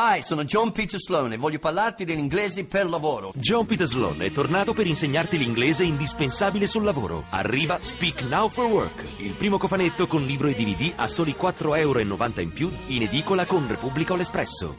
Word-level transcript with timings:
Hi, 0.00 0.22
sono 0.22 0.44
John 0.44 0.70
Peter 0.70 1.00
Sloan 1.00 1.32
e 1.32 1.36
voglio 1.38 1.58
parlarti 1.58 2.04
dell'inglese 2.04 2.64
per 2.66 2.88
lavoro. 2.88 3.32
John 3.34 3.66
Peter 3.66 3.84
Sloan 3.84 4.22
è 4.22 4.30
tornato 4.30 4.72
per 4.72 4.86
insegnarti 4.86 5.36
l'inglese 5.36 5.82
indispensabile 5.82 6.68
sul 6.68 6.84
lavoro. 6.84 7.24
Arriva 7.30 7.78
Speak 7.80 8.22
Now 8.28 8.48
for 8.48 8.66
Work, 8.66 9.02
il 9.16 9.34
primo 9.34 9.58
cofanetto 9.58 10.06
con 10.06 10.24
libro 10.24 10.46
e 10.46 10.54
DVD 10.54 10.92
a 10.94 11.08
soli 11.08 11.34
4,90 11.36 11.78
euro 11.78 11.98
in 11.98 12.52
più 12.52 12.70
in 12.86 13.02
edicola 13.02 13.44
con 13.44 13.66
Repubblica 13.66 14.12
o 14.12 14.16
l'Espresso. 14.16 14.78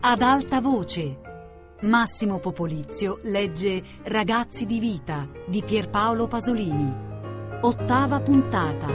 Ad 0.00 0.20
alta 0.20 0.60
voce. 0.60 1.20
Massimo 1.80 2.40
Popolizio 2.40 3.20
legge 3.22 3.82
Ragazzi 4.04 4.66
di 4.66 4.78
vita 4.78 5.26
di 5.46 5.62
Pierpaolo 5.62 6.26
Pasolini. 6.26 7.05
Ottava 7.62 8.20
puntata. 8.20 8.86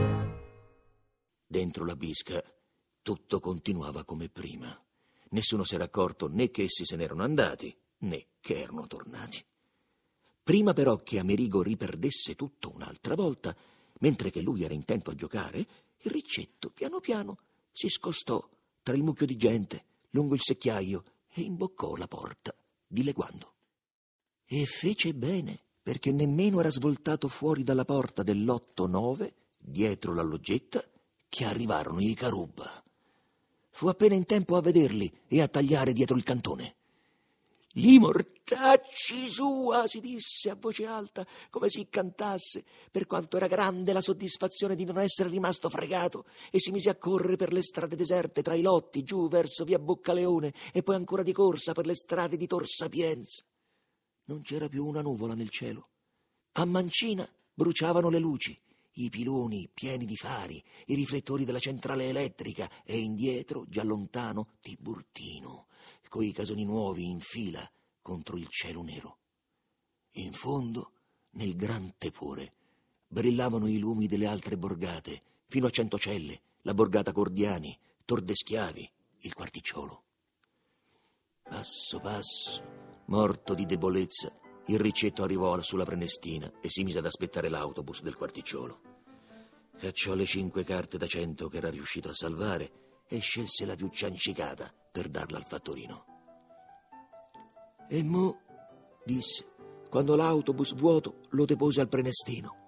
Dentro 1.48 1.84
la 1.84 1.96
bisca 1.96 2.42
tutto 3.02 3.40
continuava 3.40 4.04
come 4.04 4.30
prima. 4.30 4.80
Nessuno 5.30 5.64
si 5.64 5.74
era 5.74 5.86
accorto 5.86 6.28
né 6.28 6.52
che 6.52 6.64
essi 6.64 6.86
se 6.86 6.96
n'erano 6.96 7.24
andati 7.24 7.76
né 8.00 8.28
che 8.40 8.62
erano 8.62 8.86
tornati. 8.86 9.44
Prima 10.44 10.74
però 10.74 10.98
che 10.98 11.18
Amerigo 11.18 11.64
riperdesse 11.64 12.36
tutto 12.36 12.72
un'altra 12.74 13.16
volta, 13.16 13.56
mentre 14.00 14.30
che 14.30 14.42
lui 14.42 14.64
era 14.64 14.76
intento 14.76 15.10
a 15.10 15.16
giocare, 15.16 15.60
il 15.98 16.12
riccetto 16.12 16.70
piano 16.70 17.00
piano 17.00 17.40
si 17.72 17.90
scostò 17.90 18.48
tra 18.84 18.94
il 18.94 19.02
mucchio 19.02 19.26
di 19.26 19.38
gente 19.38 19.86
lungo 20.12 20.36
il 20.36 20.42
secchiaio 20.42 21.04
e 21.34 21.42
imboccò 21.42 21.96
la 21.96 22.08
porta, 22.08 22.56
dileguando. 22.86 23.54
E 24.46 24.66
fece 24.66 25.16
bene, 25.16 25.64
perché 25.82 26.12
nemmeno 26.12 26.60
era 26.60 26.72
svoltato 26.72 27.28
fuori 27.28 27.64
dalla 27.64 27.86
porta 27.86 28.24
dell'otto 28.24 28.88
nove, 28.88 29.34
dietro 29.58 30.14
la 30.14 30.22
loggetta, 30.22 30.84
che 31.28 31.46
arrivarono 31.46 32.02
i 32.02 32.14
Carubba. 32.14 32.70
Fu 33.70 33.88
appena 33.88 34.16
in 34.16 34.26
tempo 34.26 34.58
a 34.58 34.62
vederli 34.62 35.12
e 35.28 35.42
a 35.42 35.48
tagliare 35.48 35.94
dietro 35.94 36.16
il 36.18 36.24
cantone. 36.24 36.76
Li 37.76 38.00
mortacci 38.00 39.30
sua, 39.30 39.88
si 39.88 40.02
disse 40.02 40.50
a 40.50 40.58
voce 40.60 40.86
alta, 40.86 41.26
come 41.50 41.70
si 41.70 41.88
cantasse, 41.90 42.66
per 42.92 43.08
quanto 43.08 43.38
era 43.38 43.48
grande 43.48 43.94
la 43.94 44.02
soddisfazione 44.02 44.76
di 44.76 44.84
non 44.84 45.00
essere 45.00 45.30
rimasto 45.30 45.70
fregato, 45.70 46.26
e 46.52 46.60
si 46.60 46.72
mise 46.72 46.90
a 46.90 46.96
correre 46.96 47.38
per 47.38 47.54
le 47.54 47.62
strade 47.62 47.96
deserte 47.96 48.42
tra 48.42 48.56
i 48.56 48.62
lotti, 48.62 49.04
giù 49.04 49.30
verso 49.30 49.64
via 49.64 49.80
Boccaleone, 49.80 50.54
e 50.74 50.84
poi 50.84 50.96
ancora 50.96 51.24
di 51.24 51.32
corsa 51.32 51.72
per 51.72 51.86
le 51.86 51.96
strade 51.96 52.36
di 52.36 52.46
Tor 52.46 52.68
Sapienza. 52.68 53.42
Non 54.26 54.42
c'era 54.42 54.68
più 54.68 54.86
una 54.86 55.02
nuvola 55.02 55.34
nel 55.34 55.50
cielo. 55.50 55.90
A 56.54 56.66
Mancina 56.66 57.28
bruciavano 57.54 58.10
le 58.10 58.20
luci, 58.20 58.60
i 58.96 59.10
piloni 59.10 59.70
pieni 59.74 60.06
di 60.06 60.16
fari, 60.16 60.64
i 60.88 60.96
riflettori 60.96 61.46
della 61.46 61.60
centrale 61.60 62.08
elettrica, 62.08 62.70
e 62.84 63.00
indietro, 63.00 63.66
già 63.68 63.84
lontano, 63.84 64.54
Tiburtino 64.62 65.68
coi 66.12 66.34
casoni 66.34 66.66
nuovi 66.66 67.10
in 67.10 67.22
fila 67.22 67.66
contro 68.02 68.36
il 68.36 68.50
cielo 68.50 68.82
nero. 68.82 69.20
In 70.16 70.34
fondo, 70.34 70.92
nel 71.32 71.56
gran 71.56 71.94
tepore, 71.98 72.52
brillavano 73.08 73.66
i 73.66 73.78
lumi 73.78 74.08
delle 74.08 74.28
altre 74.28 74.58
borgate, 74.58 75.22
fino 75.48 75.68
a 75.68 75.70
Centocelle, 75.70 76.42
la 76.64 76.74
borgata 76.74 77.14
Cordiani, 77.14 77.80
Tor 78.04 78.20
de 78.24 78.36
Schiavi, 78.36 78.92
il 79.20 79.34
quarticciolo. 79.34 80.04
Passo 81.44 82.02
passo, 82.02 82.62
morto 83.06 83.54
di 83.54 83.66
debolezza, 83.66 84.32
il 84.68 84.80
ricetto 84.80 85.24
arrivò 85.24 85.60
sulla 85.62 85.86
Prenestina 85.86 86.52
e 86.62 86.70
si 86.70 86.84
mise 86.84 87.00
ad 87.00 87.06
aspettare 87.06 87.50
l'autobus 87.50 88.02
del 88.02 88.16
quarticciolo. 88.16 88.80
Cacciò 89.78 90.14
le 90.14 90.26
cinque 90.26 90.64
carte 90.64 90.98
da 90.98 91.08
cento 91.08 91.50
che 91.50 91.58
era 91.58 91.70
riuscito 91.70 92.10
a 92.10 92.14
salvare 92.14 93.04
e 93.08 93.20
scelse 93.20 93.66
la 93.66 93.76
più 93.76 93.90
ciancicata 93.90 94.72
per 94.92 95.10
darla 95.10 95.38
al 95.38 95.46
fattorino. 95.46 96.06
E 97.90 98.04
mo, 98.04 98.40
disse, 99.04 99.46
quando 99.90 100.16
l'autobus 100.16 100.74
vuoto 100.74 101.22
lo 101.32 101.46
depose 101.46 101.82
al 101.82 101.90
prenestino. 101.90 102.60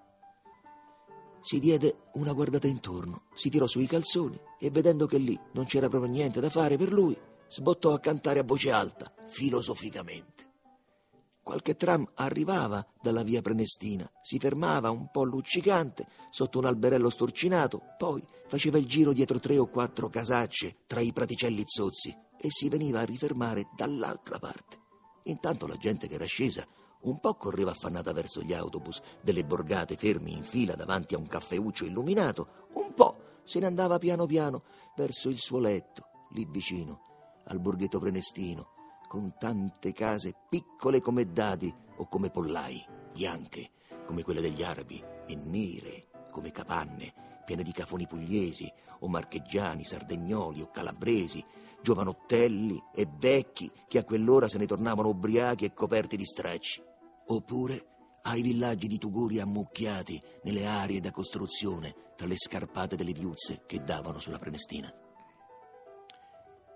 Si 1.40 1.58
diede 1.60 2.08
una 2.14 2.32
guardata 2.32 2.66
intorno, 2.66 3.26
si 3.34 3.48
tirò 3.48 3.66
sui 3.66 3.86
calzoni 3.86 4.38
e 4.58 4.70
vedendo 4.70 5.06
che 5.06 5.18
lì 5.18 5.38
non 5.52 5.66
c'era 5.66 5.88
proprio 5.88 6.10
niente 6.10 6.40
da 6.40 6.50
fare 6.50 6.76
per 6.76 6.92
lui, 6.92 7.16
sbottò 7.48 7.92
a 7.92 8.00
cantare 8.00 8.40
a 8.40 8.44
voce 8.44 8.70
alta, 8.70 9.13
filosoficamente. 9.26 10.52
Qualche 11.42 11.76
tram 11.76 12.10
arrivava 12.14 12.86
dalla 13.02 13.22
via 13.22 13.42
Prenestina, 13.42 14.10
si 14.22 14.38
fermava 14.38 14.90
un 14.90 15.10
po' 15.10 15.24
luccicante 15.24 16.06
sotto 16.30 16.58
un 16.58 16.64
alberello 16.64 17.10
storcinato, 17.10 17.82
poi 17.98 18.24
faceva 18.46 18.78
il 18.78 18.86
giro 18.86 19.12
dietro 19.12 19.38
tre 19.38 19.58
o 19.58 19.66
quattro 19.66 20.08
casacce 20.08 20.76
tra 20.86 21.00
i 21.00 21.12
praticelli 21.12 21.62
zozzi 21.66 22.16
e 22.38 22.50
si 22.50 22.70
veniva 22.70 23.00
a 23.00 23.04
rifermare 23.04 23.68
dall'altra 23.76 24.38
parte. 24.38 24.80
Intanto 25.24 25.66
la 25.66 25.76
gente 25.76 26.08
che 26.08 26.14
era 26.14 26.24
scesa 26.24 26.66
un 27.02 27.20
po' 27.20 27.34
correva 27.34 27.72
affannata 27.72 28.12
verso 28.12 28.40
gli 28.40 28.54
autobus 28.54 29.00
delle 29.20 29.44
borgate 29.44 29.96
fermi 29.96 30.32
in 30.32 30.42
fila 30.42 30.74
davanti 30.74 31.14
a 31.14 31.18
un 31.18 31.26
caffeuccio 31.26 31.84
illuminato, 31.84 32.68
un 32.74 32.94
po' 32.94 33.16
se 33.44 33.58
ne 33.58 33.66
andava 33.66 33.98
piano 33.98 34.24
piano 34.24 34.62
verso 34.96 35.28
il 35.28 35.38
suo 35.38 35.58
letto, 35.58 36.06
lì 36.30 36.46
vicino, 36.48 37.42
al 37.44 37.60
borghetto 37.60 37.98
prenestino, 37.98 38.72
con 39.14 39.36
tante 39.38 39.92
case 39.92 40.34
piccole 40.48 41.00
come 41.00 41.30
dadi 41.30 41.72
o 41.98 42.08
come 42.08 42.30
pollai, 42.30 42.84
bianche 43.12 43.70
come 44.06 44.24
quelle 44.24 44.40
degli 44.40 44.64
arabi 44.64 45.00
e 45.28 45.36
nere 45.36 46.08
come 46.32 46.50
capanne, 46.50 47.42
piene 47.46 47.62
di 47.62 47.70
cafoni 47.70 48.08
pugliesi 48.08 48.68
o 48.98 49.06
marcheggiani, 49.06 49.84
sardegnoli 49.84 50.62
o 50.62 50.70
calabresi, 50.72 51.44
giovanottelli 51.80 52.82
e 52.92 53.06
vecchi 53.08 53.70
che 53.86 53.98
a 53.98 54.04
quell'ora 54.04 54.48
se 54.48 54.58
ne 54.58 54.66
tornavano 54.66 55.10
ubriachi 55.10 55.64
e 55.64 55.72
coperti 55.72 56.16
di 56.16 56.24
stracci. 56.24 56.82
Oppure 57.28 57.86
ai 58.22 58.42
villaggi 58.42 58.88
di 58.88 58.98
tuguri 58.98 59.38
ammucchiati 59.38 60.20
nelle 60.42 60.66
aree 60.66 60.98
da 60.98 61.12
costruzione 61.12 61.94
tra 62.16 62.26
le 62.26 62.36
scarpate 62.36 62.96
delle 62.96 63.12
viuzze 63.12 63.62
che 63.64 63.80
davano 63.84 64.18
sulla 64.18 64.38
Prenestina. 64.38 64.92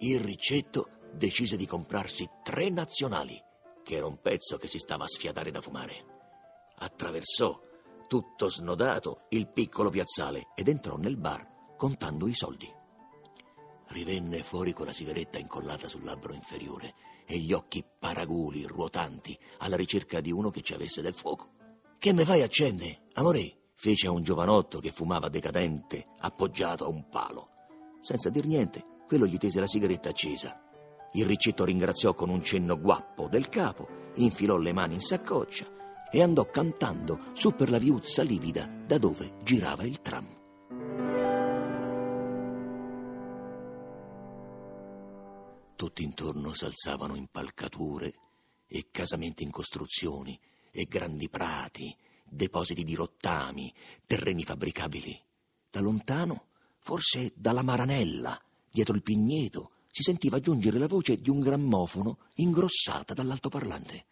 Il 0.01 0.21
ricetto 0.21 0.98
decise 1.13 1.57
di 1.57 1.67
comprarsi 1.67 2.29
tre 2.43 2.69
nazionali, 2.71 3.41
che 3.83 3.97
era 3.97 4.07
un 4.07 4.21
pezzo 4.21 4.57
che 4.59 4.69
si 4.69 4.79
stava 4.79 5.05
a 5.05 5.09
sfiatare 5.09 5.51
da 5.51 5.61
fumare. 5.61 6.05
Attraversò, 6.79 7.61
tutto 8.07 8.51
snodato, 8.51 9.27
il 9.31 9.49
piccolo 9.49 9.91
piazzale 9.91 10.49
ed 10.55 10.69
entrò 10.69 10.97
nel 10.97 11.17
bar 11.17 11.75
contando 11.77 12.27
i 12.27 12.35
soldi. 12.35 12.71
Rivenne 13.89 14.43
fuori 14.43 14.73
con 14.73 14.87
la 14.87 14.93
sigaretta 14.93 15.39
incollata 15.39 15.89
sul 15.89 16.05
labbro 16.05 16.35
inferiore 16.35 16.95
e 17.27 17.39
gli 17.39 17.53
occhi 17.53 17.85
paraguli, 17.99 18.65
ruotanti, 18.65 19.39
alla 19.59 19.77
ricerca 19.77 20.21
di 20.21 20.31
uno 20.31 20.51
che 20.51 20.61
ci 20.61 20.75
avesse 20.75 21.01
del 21.01 21.15
fuoco. 21.15 21.55
Che 21.99 22.13
me 22.13 22.25
fai 22.25 22.43
accende, 22.43 23.07
amore? 23.15 23.55
fece 23.75 24.09
a 24.09 24.11
un 24.11 24.23
giovanotto 24.23 24.81
che 24.81 24.91
fumava 24.91 25.29
decadente, 25.29 26.09
appoggiato 26.19 26.85
a 26.85 26.89
un 26.89 27.09
palo. 27.09 27.51
Senza 28.01 28.29
dir 28.29 28.45
niente, 28.45 28.85
quello 29.07 29.25
gli 29.25 29.39
tese 29.39 29.61
la 29.61 29.67
sigaretta 29.67 30.09
accesa 30.09 30.68
il 31.13 31.27
ricetto 31.27 31.65
ringraziò 31.65 32.15
con 32.15 32.29
un 32.29 32.43
cenno 32.43 32.79
guappo 32.79 33.29
del 33.29 33.49
capo, 33.49 34.13
infilò 34.15 34.57
le 34.59 34.73
mani 34.73 34.95
in 34.95 35.01
saccoccia 35.01 35.67
e 36.11 36.23
andò 36.23 36.49
cantando 36.51 37.31
su 37.33 37.55
per 37.55 37.71
la 37.71 37.79
viuzza 37.79 38.23
livida 38.23 38.67
da 38.67 38.99
dove 38.99 39.37
girava 39.43 39.85
il 39.85 40.01
tram. 40.01 40.37
Tutti 45.77 46.03
intorno 46.03 46.55
s'alzavano 46.55 47.15
impalcature 47.15 48.15
e 48.67 48.89
casamenti 48.91 49.45
in 49.45 49.51
costruzioni 49.51 50.39
e 50.71 50.87
grandi 50.87 51.29
prati, 51.29 51.97
depositi 52.25 52.85
di 52.85 52.95
rottami, 52.95 53.73
terreni 54.05 54.43
fabbricabili. 54.43 55.19
Da 55.71 55.81
lontano, 55.81 56.47
forse 56.79 57.33
dalla 57.37 57.63
Maranella, 57.63 58.41
dietro 58.71 58.95
il 58.95 59.03
Pigneto, 59.03 59.71
si 59.91 60.03
sentiva 60.03 60.41
giungere 60.41 60.79
la 60.79 60.87
voce 60.87 61.21
di 61.21 61.31
un 61.31 61.41
grammofono 61.41 62.19
ingrossata 62.35 63.15
dall'altoparlante. 63.15 64.07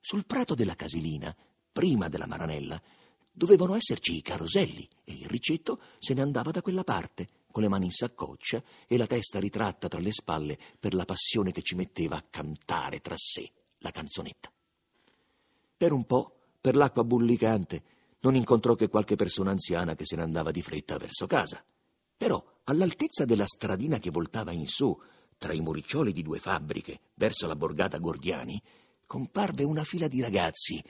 Sul 0.00 0.26
prato 0.26 0.54
della 0.54 0.74
casilina, 0.74 1.34
prima 1.72 2.08
della 2.08 2.26
maranella, 2.26 2.80
dovevano 3.30 3.74
esserci 3.74 4.16
i 4.16 4.22
caroselli 4.22 4.88
e 5.02 5.14
il 5.14 5.26
ricetto 5.26 5.80
se 5.98 6.14
ne 6.14 6.22
andava 6.22 6.50
da 6.50 6.62
quella 6.62 6.84
parte, 6.84 7.28
con 7.50 7.62
le 7.62 7.68
mani 7.68 7.86
in 7.86 7.90
saccoccia 7.90 8.62
e 8.86 8.96
la 8.96 9.06
testa 9.06 9.40
ritratta 9.40 9.88
tra 9.88 10.00
le 10.00 10.12
spalle 10.12 10.58
per 10.78 10.94
la 10.94 11.04
passione 11.04 11.52
che 11.52 11.62
ci 11.62 11.74
metteva 11.74 12.16
a 12.16 12.24
cantare 12.28 13.00
tra 13.00 13.14
sé 13.16 13.50
la 13.78 13.90
canzonetta. 13.90 14.52
Per 15.76 15.92
un 15.92 16.04
po', 16.04 16.38
per 16.60 16.76
l'acqua 16.76 17.04
bullicante, 17.04 17.82
non 18.20 18.34
incontrò 18.34 18.74
che 18.74 18.88
qualche 18.88 19.16
persona 19.16 19.50
anziana 19.50 19.94
che 19.94 20.06
se 20.06 20.16
ne 20.16 20.22
andava 20.22 20.50
di 20.50 20.62
fretta 20.62 20.96
verso 20.96 21.26
casa. 21.26 21.64
Però, 22.16 22.42
all'altezza 22.64 23.24
della 23.24 23.46
stradina 23.46 23.98
che 23.98 24.10
voltava 24.10 24.52
in 24.52 24.66
su, 24.66 24.96
tra 25.36 25.52
i 25.52 25.60
muriccioli 25.60 26.12
di 26.12 26.22
due 26.22 26.38
fabbriche, 26.38 27.00
verso 27.14 27.46
la 27.46 27.56
borgata 27.56 27.98
Gordiani, 27.98 28.60
comparve 29.06 29.64
una 29.64 29.84
fila 29.84 30.08
di 30.08 30.20
ragazzi 30.20 30.82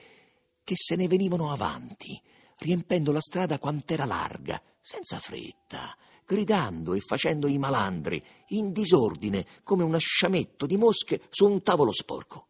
che 0.63 0.75
se 0.75 0.95
ne 0.95 1.07
venivano 1.07 1.51
avanti, 1.51 2.19
riempendo 2.59 3.11
la 3.11 3.19
strada 3.19 3.59
quant'era 3.59 4.05
larga, 4.05 4.61
senza 4.81 5.19
fretta, 5.19 5.95
gridando 6.25 6.93
e 6.93 6.99
facendo 7.01 7.47
i 7.47 7.57
malandri, 7.57 8.23
in 8.49 8.71
disordine, 8.71 9.45
come 9.63 9.83
un 9.83 9.93
asciametto 9.93 10.65
di 10.65 10.77
mosche 10.77 11.21
su 11.29 11.47
un 11.47 11.61
tavolo 11.61 11.91
sporco. 11.91 12.47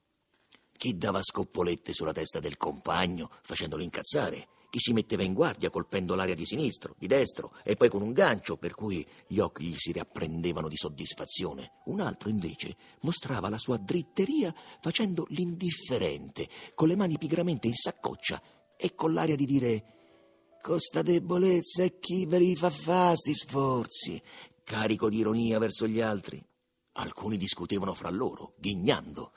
Chi 0.78 0.98
dava 0.98 1.22
scoppolette 1.22 1.94
sulla 1.94 2.12
testa 2.12 2.40
del 2.40 2.58
compagno, 2.58 3.32
facendolo 3.42 3.82
incazzare, 3.82 4.48
chi 4.76 4.82
si 4.82 4.92
metteva 4.92 5.24
in 5.24 5.34
guardia 5.34 5.70
colpendo 5.70 6.16
l'aria 6.16 6.36
di 6.36 6.46
sinistro, 6.46 6.96
di 7.00 7.08
destro 7.08 7.54
e 7.64 7.78
poi 7.78 7.88
con 7.88 8.02
un 8.02 8.12
gancio 8.12 8.58
per 8.58 8.76
cui 8.76 9.08
gli 9.26 9.40
occhi 9.40 9.64
gli 9.64 9.76
si 9.78 9.94
riapprendevano 9.94 10.68
di 10.68 10.76
soddisfazione. 10.76 11.80
Un 11.86 12.02
altro 12.02 12.28
invece 12.28 12.76
mostrava 13.04 13.48
la 13.48 13.58
sua 13.58 13.78
dritteria 13.78 14.54
facendo 14.82 15.28
l'indifferente, 15.30 16.50
con 16.74 16.90
le 16.90 16.98
mani 16.98 17.18
pigramente 17.18 17.68
in 17.68 17.74
saccoccia 17.74 18.42
e 18.76 18.94
con 18.96 19.14
l'aria 19.14 19.38
di 19.38 19.46
dire 19.46 19.86
Costa 20.62 21.02
debolezza 21.02 21.84
e 21.84 21.98
chi 21.98 22.26
ve 22.26 22.40
li 22.40 22.56
fa 22.58 22.70
fa 22.70 23.16
sti 23.16 23.34
sforzi, 23.34 24.22
carico 24.62 25.08
di 25.08 25.20
ironia 25.20 25.58
verso 25.58 25.88
gli 25.88 26.02
altri. 26.02 26.46
Alcuni 26.98 27.38
discutevano 27.38 27.94
fra 27.94 28.10
loro, 28.10 28.56
ghignando, 28.58 29.32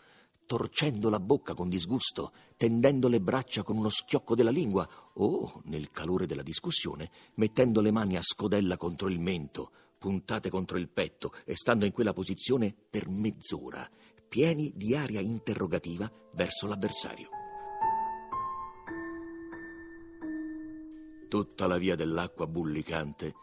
torcendo 0.49 1.11
la 1.11 1.21
bocca 1.21 1.53
con 1.53 1.69
disgusto, 1.69 2.33
tendendo 2.57 3.09
le 3.09 3.21
braccia 3.21 3.63
con 3.63 3.77
uno 3.77 3.91
schiocco 3.91 4.35
della 4.35 4.51
lingua 4.51 4.89
o, 5.13 5.61
nel 5.67 5.91
calore 5.91 6.25
della 6.25 6.43
discussione, 6.43 7.11
mettendo 7.35 7.83
le 7.83 7.91
mani 7.91 8.17
a 8.17 8.23
scodella 8.23 8.79
contro 8.79 9.09
il 9.09 9.21
mento, 9.21 9.71
puntate 9.99 10.49
contro 10.49 10.79
il 10.79 10.89
petto 10.89 11.35
e 11.45 11.55
stando 11.55 11.85
in 11.85 11.93
quella 11.93 12.15
posizione 12.15 12.75
per 12.89 13.11
mezz'ora, 13.11 13.87
pieni 14.27 14.73
di 14.75 14.97
aria 14.97 15.21
interrogativa 15.21 16.11
verso 16.33 16.67
l'avversario. 16.67 17.29
Tutta 21.29 21.67
la 21.67 21.77
via 21.77 21.95
dell'acqua 21.95 22.47
bullicante, 22.47 23.35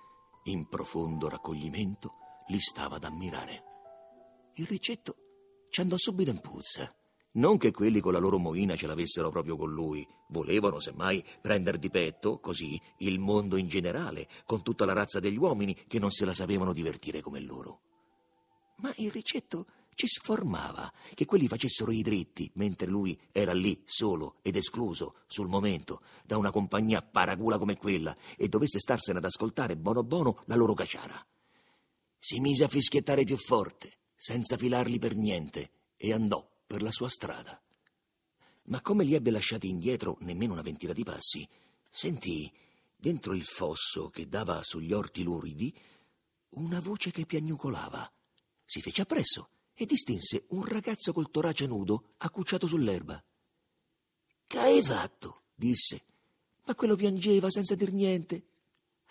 in 0.45 0.67
profondo 0.67 1.29
raccoglimento, 1.29 2.13
li 2.47 2.59
stava 2.59 2.95
ad 2.95 3.03
ammirare. 3.03 3.63
Il 4.55 4.65
ricetto 4.65 5.17
ci 5.75 5.81
andò 5.81 5.97
subito 5.97 6.31
in 6.31 6.39
puzza. 6.39 6.89
Non 7.33 7.57
che 7.57 7.71
quelli 7.71 7.99
con 7.99 8.13
la 8.13 8.19
loro 8.19 8.37
moina 8.37 8.77
ce 8.77 8.87
l'avessero 8.87 9.29
proprio 9.29 9.57
con 9.57 9.73
lui, 9.73 10.07
volevano 10.29 10.79
semmai 10.79 11.21
prendere 11.41 11.79
di 11.79 11.89
petto, 11.89 12.39
così, 12.39 12.81
il 12.99 13.19
mondo 13.19 13.57
in 13.57 13.67
generale, 13.67 14.29
con 14.45 14.63
tutta 14.63 14.85
la 14.85 14.93
razza 14.93 15.19
degli 15.19 15.35
uomini 15.35 15.75
che 15.85 15.99
non 15.99 16.11
se 16.11 16.23
la 16.23 16.31
sapevano 16.31 16.71
divertire 16.71 17.19
come 17.19 17.41
loro. 17.41 17.81
Ma 18.77 18.93
il 18.99 19.11
ricetto 19.11 19.65
ci 19.95 20.07
sformava 20.07 20.89
che 21.13 21.25
quelli 21.25 21.49
facessero 21.49 21.91
i 21.91 22.01
dritti, 22.01 22.49
mentre 22.53 22.87
lui 22.87 23.19
era 23.33 23.51
lì, 23.51 23.83
solo 23.83 24.37
ed 24.43 24.55
escluso, 24.55 25.15
sul 25.27 25.49
momento, 25.49 26.03
da 26.23 26.37
una 26.37 26.51
compagnia 26.51 27.01
paragula 27.01 27.57
come 27.57 27.75
quella, 27.75 28.15
e 28.37 28.47
dovesse 28.47 28.79
starsene 28.79 29.17
ad 29.17 29.25
ascoltare 29.25 29.75
bono 29.75 30.05
bono 30.05 30.41
la 30.45 30.55
loro 30.55 30.73
caciara. 30.73 31.21
Si 32.17 32.39
mise 32.39 32.63
a 32.63 32.69
fischiettare 32.69 33.25
più 33.25 33.35
forte, 33.35 34.03
senza 34.15 34.57
filarli 34.57 34.99
per 34.99 35.15
niente, 35.15 35.71
e 35.97 36.13
andò 36.13 36.47
per 36.65 36.81
la 36.81 36.91
sua 36.91 37.09
strada. 37.09 37.61
Ma 38.63 38.81
come 38.81 39.03
li 39.03 39.13
ebbe 39.13 39.31
lasciati 39.31 39.69
indietro 39.69 40.17
nemmeno 40.21 40.53
una 40.53 40.61
ventina 40.61 40.93
di 40.93 41.03
passi, 41.03 41.47
sentì, 41.89 42.51
dentro 42.95 43.33
il 43.33 43.43
fosso 43.43 44.09
che 44.09 44.27
dava 44.27 44.61
sugli 44.63 44.91
orti 44.91 45.21
luridi, 45.21 45.73
una 46.49 46.79
voce 46.79 47.11
che 47.11 47.25
piagnucolava. 47.25 48.11
Si 48.63 48.81
fece 48.81 49.03
appresso 49.03 49.49
e 49.73 49.85
distinse 49.85 50.45
un 50.49 50.63
ragazzo 50.63 51.13
col 51.13 51.29
torace 51.29 51.67
nudo 51.67 52.13
accucciato 52.17 52.65
sull'erba. 52.65 53.23
Che 54.47 54.57
hai 54.57 54.81
fatto? 54.81 55.43
disse. 55.53 56.03
Ma 56.65 56.73
quello 56.75 56.95
piangeva 56.95 57.49
senza 57.51 57.75
dir 57.75 57.93
niente. 57.93 58.45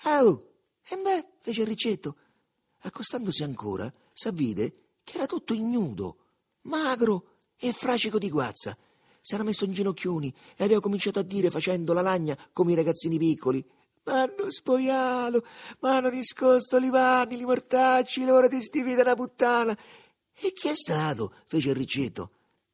Oh, 0.05 0.55
e 0.83 0.97
me? 0.97 1.35
fece 1.41 1.61
il 1.61 1.67
ricetto. 1.69 2.17
Accostandosi 2.81 3.43
ancora, 3.43 3.93
s'avvide 4.13 4.84
che 5.05 5.17
era 5.17 5.27
tutto 5.27 5.55
ignudo, 5.55 6.17
magro 6.63 7.37
e 7.57 7.73
fracico 7.73 8.19
di 8.19 8.31
guazza. 8.31 8.77
S'era 9.21 9.43
messo 9.43 9.65
in 9.65 9.73
ginocchioni 9.73 10.35
e 10.57 10.65
aveva 10.65 10.81
cominciato 10.81 11.19
a 11.19 11.23
dire, 11.23 11.51
facendo 11.51 11.93
la 11.93 12.03
lagna 12.03 12.37
come 12.53 12.73
i 12.73 12.75
ragazzini 12.75 13.19
piccoli. 13.19 13.65
M'hanno 14.05 14.51
spoiato, 14.51 15.45
m'hanno 15.81 16.09
riscosto 16.11 16.77
li 16.79 16.91
panni, 16.91 17.37
li 17.37 17.45
mortacci, 17.45 18.25
l'ora 18.25 18.49
di 18.49 18.61
sti 18.61 18.81
una 18.81 19.15
puttana. 19.15 19.77
E 20.37 20.53
chi 20.53 20.69
è 20.69 20.75
stato? 20.75 21.35
fece 21.47 21.71
il 21.71 21.77
ricetto. 21.77 22.33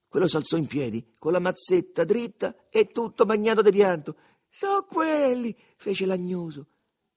Quello 0.08 0.26
s'alzò 0.26 0.56
in 0.56 0.66
piedi, 0.66 1.14
con 1.18 1.30
la 1.30 1.38
mazzetta 1.38 2.02
dritta 2.02 2.68
e 2.68 2.88
tutto 2.88 3.26
bagnato 3.26 3.62
di 3.62 3.70
pianto. 3.70 4.16
So 4.48 4.84
quelli, 4.88 5.56
fece 5.76 6.04
l'agnoso. 6.04 6.66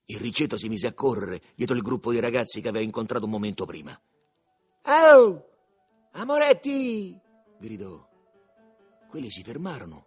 Il 0.04 0.18
ricetto 0.18 0.56
si 0.56 0.68
mise 0.68 0.86
a 0.86 0.92
correre 0.92 1.42
dietro 1.56 1.74
il 1.74 1.82
gruppo 1.82 2.12
di 2.12 2.20
ragazzi 2.20 2.60
che 2.60 2.68
aveva 2.68 2.84
incontrato 2.84 3.24
un 3.24 3.32
momento 3.32 3.64
prima. 3.64 4.00
Oh! 4.86 5.44
Amoretti! 6.12 7.18
gridò. 7.58 8.08
Quelli 9.08 9.30
si 9.30 9.42
fermarono 9.42 10.06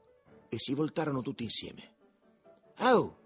e 0.50 0.57
si 0.57 0.74
voltarono 0.74 1.21
tutti 1.21 1.44
insieme. 1.44 1.95
Oh! 2.79 3.18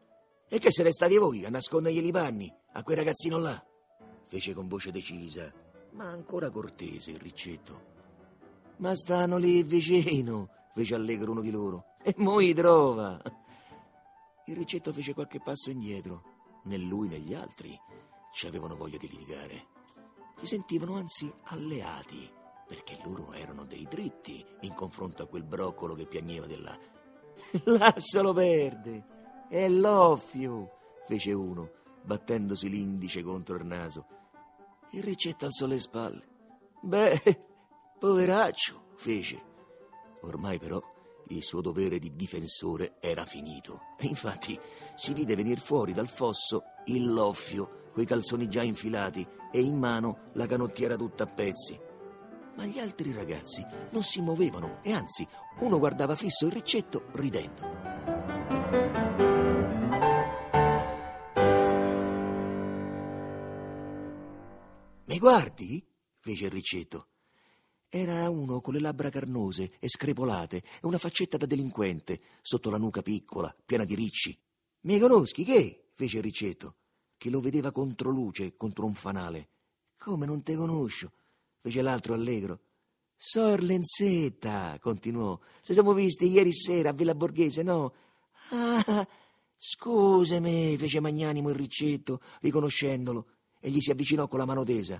E 0.47 0.59
che 0.59 0.71
siete 0.71 0.91
stati 0.91 1.17
voi 1.17 1.45
a 1.45 1.49
nascondergli 1.49 2.05
i 2.05 2.11
panni 2.11 2.53
a 2.73 2.83
quel 2.83 2.97
ragazzino 2.97 3.37
là? 3.37 3.65
fece 4.27 4.53
con 4.53 4.67
voce 4.67 4.91
decisa 4.91 5.51
ma 5.91 6.05
ancora 6.05 6.49
cortese 6.49 7.11
il 7.11 7.19
ricetto. 7.19 7.89
Ma 8.77 8.95
stanno 8.95 9.37
lì 9.37 9.63
vicino, 9.63 10.49
fece 10.73 10.95
allegro 10.95 11.31
uno 11.31 11.41
di 11.41 11.51
loro. 11.51 11.95
E 12.01 12.15
mo 12.17 12.39
i 12.39 12.53
trova. 12.53 13.21
Il 14.45 14.55
ricetto 14.55 14.91
fece 14.91 15.13
qualche 15.13 15.39
passo 15.39 15.69
indietro. 15.69 16.23
Né 16.63 16.77
lui 16.77 17.07
né 17.07 17.19
gli 17.19 17.33
altri 17.33 17.77
ci 18.33 18.47
avevano 18.47 18.75
voglia 18.75 18.97
di 18.97 19.07
litigare. 19.07 19.70
Si 20.41 20.47
sentivano 20.47 20.95
anzi 20.95 21.31
alleati, 21.43 22.27
perché 22.67 22.97
loro 23.03 23.31
erano 23.31 23.63
dei 23.63 23.87
dritti 23.87 24.43
in 24.61 24.73
confronto 24.73 25.21
a 25.21 25.27
quel 25.27 25.43
broccolo 25.43 25.93
che 25.93 26.07
piagneva 26.07 26.47
là. 26.57 26.75
Lascialo 27.65 28.33
perde. 28.33 29.45
È 29.47 29.69
l'offio, 29.69 30.79
fece 31.05 31.31
uno, 31.33 31.69
battendosi 32.01 32.69
l'indice 32.69 33.21
contro 33.21 33.55
il 33.55 33.65
naso. 33.65 34.07
Il 34.93 35.03
ricetto 35.03 35.45
alzò 35.45 35.67
le 35.67 35.79
spalle. 35.79 36.27
Beh, 36.81 37.21
poveraccio, 37.99 38.93
fece. 38.95 39.39
Ormai 40.21 40.57
però 40.57 40.81
il 41.27 41.43
suo 41.43 41.61
dovere 41.61 41.99
di 41.99 42.15
difensore 42.15 42.95
era 42.99 43.25
finito. 43.25 43.81
E 43.99 44.07
infatti 44.07 44.59
si 44.95 45.13
vide 45.13 45.35
venir 45.35 45.59
fuori 45.59 45.93
dal 45.93 46.09
fosso 46.09 46.63
il 46.85 47.13
loffio, 47.13 47.80
coi 47.91 48.05
calzoni 48.05 48.47
già 48.47 48.63
infilati 48.63 49.27
e 49.51 49.61
in 49.61 49.77
mano 49.77 50.29
la 50.33 50.47
canottiera 50.47 50.95
tutta 50.95 51.23
a 51.23 51.27
pezzi. 51.27 51.79
Ma 52.55 52.65
gli 52.65 52.79
altri 52.79 53.13
ragazzi 53.13 53.65
non 53.91 54.03
si 54.03 54.21
muovevano 54.21 54.79
e 54.81 54.91
anzi 54.91 55.27
uno 55.59 55.79
guardava 55.79 56.15
fisso 56.15 56.45
il 56.45 56.51
ricetto 56.51 57.05
ridendo. 57.13 57.81
Mi 65.05 65.19
guardi? 65.19 65.85
fece 66.19 66.45
il 66.45 66.51
ricetto. 66.51 67.07
Era 67.89 68.29
uno 68.29 68.61
con 68.61 68.73
le 68.73 68.79
labbra 68.79 69.09
carnose 69.09 69.73
e 69.79 69.89
screpolate 69.89 70.57
e 70.57 70.63
una 70.83 70.97
faccetta 70.97 71.35
da 71.35 71.45
delinquente, 71.45 72.21
sotto 72.41 72.69
la 72.69 72.77
nuca 72.77 73.01
piccola, 73.01 73.53
piena 73.65 73.83
di 73.83 73.95
ricci. 73.95 74.37
Mi 74.81 74.97
conoschi 74.97 75.43
che? 75.43 75.89
fece 75.93 76.17
il 76.17 76.23
ricetto, 76.23 76.75
che 77.21 77.29
lo 77.29 77.39
vedeva 77.39 77.71
contro 77.71 78.09
luce, 78.09 78.57
contro 78.57 78.83
un 78.83 78.95
fanale. 78.95 79.49
Come 79.95 80.25
non 80.25 80.41
te 80.41 80.55
conosco? 80.55 81.11
fece 81.59 81.83
l'altro 81.83 82.15
allegro. 82.15 82.61
Sor 83.15 83.61
Lenzetta, 83.61 84.79
continuò. 84.81 85.39
Se 85.61 85.73
siamo 85.73 85.93
visti 85.93 86.31
ieri 86.31 86.51
sera 86.51 86.89
a 86.89 86.93
Villa 86.93 87.13
Borghese, 87.13 87.61
no? 87.61 87.93
Ah, 88.49 89.07
scusami, 89.55 90.75
fece 90.77 90.99
magnanimo 90.99 91.49
il 91.49 91.55
ricetto, 91.55 92.21
riconoscendolo 92.39 93.27
e 93.59 93.69
gli 93.69 93.81
si 93.81 93.91
avvicinò 93.91 94.27
con 94.27 94.39
la 94.39 94.45
mano 94.45 94.63
tesa. 94.63 94.99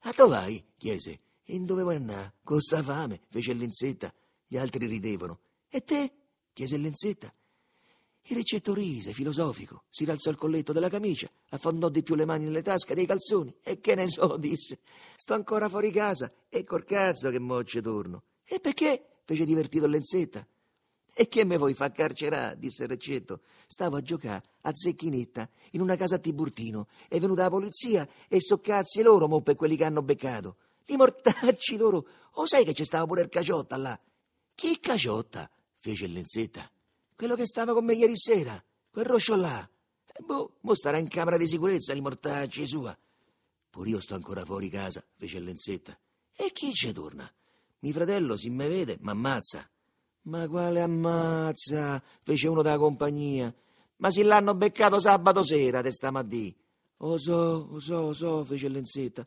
A 0.00 0.12
dove 0.14 0.28
vai? 0.28 0.62
chiese. 0.76 1.20
In 1.44 1.64
dove 1.64 1.84
vuoi 1.84 1.96
andare? 1.96 2.34
Con 2.44 2.60
sta 2.60 2.82
fame, 2.82 3.22
fece 3.30 3.54
Lenzetta. 3.54 4.12
Gli 4.46 4.58
altri 4.58 4.84
ridevano. 4.84 5.40
E 5.70 5.82
te? 5.82 6.12
chiese 6.52 6.76
Lenzetta. 6.76 7.32
Il 8.28 8.36
ricetto 8.36 8.74
rise, 8.74 9.12
filosofico, 9.12 9.84
si 9.88 10.04
rialzò 10.04 10.30
il 10.30 10.36
colletto 10.36 10.72
della 10.72 10.88
camicia, 10.88 11.30
affondò 11.50 11.88
di 11.88 12.02
più 12.02 12.16
le 12.16 12.24
mani 12.24 12.44
nelle 12.44 12.62
tasche 12.62 12.94
dei 12.94 13.06
calzoni. 13.06 13.54
E 13.62 13.80
che 13.80 13.94
ne 13.94 14.08
so, 14.08 14.36
disse. 14.36 14.80
Sto 15.14 15.34
ancora 15.34 15.68
fuori 15.68 15.92
casa 15.92 16.32
e 16.48 16.64
col 16.64 16.84
cazzo 16.84 17.30
che 17.30 17.38
mocce 17.38 17.80
torno. 17.80 18.24
E 18.44 18.58
perché? 18.58 19.20
fece 19.24 19.44
divertito 19.44 19.86
Lenzetta. 19.86 20.46
E 21.14 21.28
che 21.28 21.44
me 21.44 21.56
vuoi 21.56 21.74
fa 21.74 21.92
carcerà? 21.92 22.54
disse 22.54 22.82
il 22.82 22.88
Recetto. 22.88 23.42
Stavo 23.66 23.96
a 23.96 24.02
giocare 24.02 24.42
a 24.62 24.72
zecchinetta 24.74 25.48
in 25.72 25.80
una 25.80 25.94
casa 25.94 26.16
a 26.16 26.18
Tiburtino. 26.18 26.88
È 27.08 27.18
venuta 27.20 27.42
la 27.42 27.50
polizia 27.50 28.08
e 28.28 28.40
so 28.40 28.58
cazzi 28.58 29.02
loro, 29.02 29.28
mo, 29.28 29.40
per 29.40 29.54
quelli 29.54 29.76
che 29.76 29.84
hanno 29.84 30.02
beccato. 30.02 30.56
Li 30.86 30.96
mortacci 30.96 31.76
loro. 31.76 32.06
O 32.32 32.46
sai 32.46 32.64
che 32.64 32.72
c'è 32.72 32.84
stava 32.84 33.06
pure 33.06 33.22
il 33.22 33.28
Caciotta 33.28 33.76
là? 33.76 33.98
Chi 34.54 34.78
Caciotta? 34.80 35.48
fece 35.78 36.06
Lenzetta. 36.08 36.68
Quello 37.16 37.34
che 37.34 37.46
stava 37.46 37.72
con 37.72 37.84
me 37.84 37.94
ieri 37.94 38.14
sera. 38.14 38.62
quel 38.90 39.06
roscio 39.06 39.36
là. 39.36 39.66
E 40.06 40.22
boh, 40.22 40.56
mo 40.60 40.74
starà 40.74 40.98
in 40.98 41.08
camera 41.08 41.38
di 41.38 41.48
sicurezza 41.48 41.94
di 41.94 42.02
mortacci 42.02 42.66
sua. 42.66 42.96
Pure 43.70 43.88
io 43.88 44.00
sto 44.00 44.14
ancora 44.14 44.44
fuori 44.44 44.68
casa, 44.68 45.02
fece 45.16 45.40
Lenzetta. 45.40 45.98
E 46.34 46.52
chi 46.52 46.74
ci 46.74 46.92
torna? 46.92 47.30
Mi 47.80 47.92
fratello, 47.92 48.36
se 48.36 48.50
me 48.50 48.68
vede, 48.68 48.98
m'ammazza. 49.00 49.66
Ma 50.22 50.46
quale 50.46 50.82
ammazza? 50.82 52.02
fece 52.22 52.48
uno 52.48 52.60
della 52.60 52.76
compagnia. 52.76 53.54
Ma 53.96 54.10
se 54.10 54.22
l'hanno 54.22 54.54
beccato 54.54 55.00
sabato 55.00 55.42
sera, 55.42 55.80
te 55.80 55.92
stiamo 55.92 56.18
a 56.18 56.22
dì. 56.22 56.54
O 56.98 57.16
so, 57.16 57.68
o 57.70 57.78
so, 57.78 57.96
o 57.96 58.12
so, 58.12 58.44
fece 58.44 58.68
Lenzetta. 58.68 59.26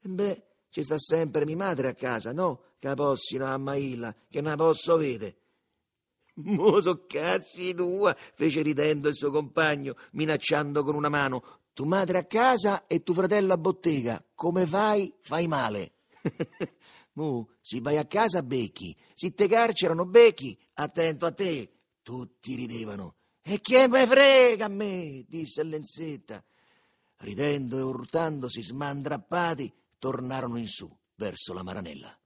E 0.00 0.08
beh, 0.08 0.42
ci 0.70 0.82
sta 0.82 0.98
sempre 0.98 1.44
mia 1.44 1.56
madre 1.56 1.88
a 1.88 1.94
casa, 1.94 2.32
no? 2.32 2.62
Che 2.80 2.92
possino 2.94 3.44
a 3.44 3.56
Mailla, 3.58 4.12
che 4.28 4.40
non 4.40 4.50
la 4.50 4.56
posso 4.56 4.96
vedere. 4.96 5.36
Mo 6.40 6.80
so 6.80 7.04
cazzi 7.06 7.74
tua, 7.74 8.16
fece 8.34 8.62
ridendo 8.62 9.08
il 9.08 9.14
suo 9.14 9.30
compagno, 9.30 9.96
minacciando 10.12 10.84
con 10.84 10.94
una 10.94 11.08
mano. 11.08 11.42
Tu 11.72 11.84
madre 11.84 12.18
a 12.18 12.24
casa 12.26 12.86
e 12.86 13.02
tuo 13.02 13.14
fratello 13.14 13.52
a 13.52 13.58
bottega. 13.58 14.24
Come 14.34 14.66
fai? 14.66 15.12
Fai 15.20 15.48
male. 15.48 15.94
Mu, 17.14 17.44
se 17.60 17.80
vai 17.80 17.96
a 17.96 18.04
casa 18.04 18.42
becchi, 18.42 18.96
se 19.14 19.34
te 19.34 19.48
carcerano 19.48 20.06
becchi, 20.06 20.56
attento 20.74 21.26
a 21.26 21.32
te. 21.32 21.72
Tutti 22.02 22.54
ridevano. 22.54 23.16
E 23.42 23.60
che 23.60 23.88
me 23.88 24.06
frega 24.06 24.66
a 24.66 24.68
me? 24.68 25.24
disse 25.26 25.64
Lenzetta. 25.64 26.42
Ridendo 27.18 27.78
e 27.78 27.82
urtandosi 27.82 28.62
smandrappati, 28.62 29.72
tornarono 29.98 30.58
in 30.58 30.68
su, 30.68 30.88
verso 31.16 31.52
la 31.52 31.64
Maranella. 31.64 32.16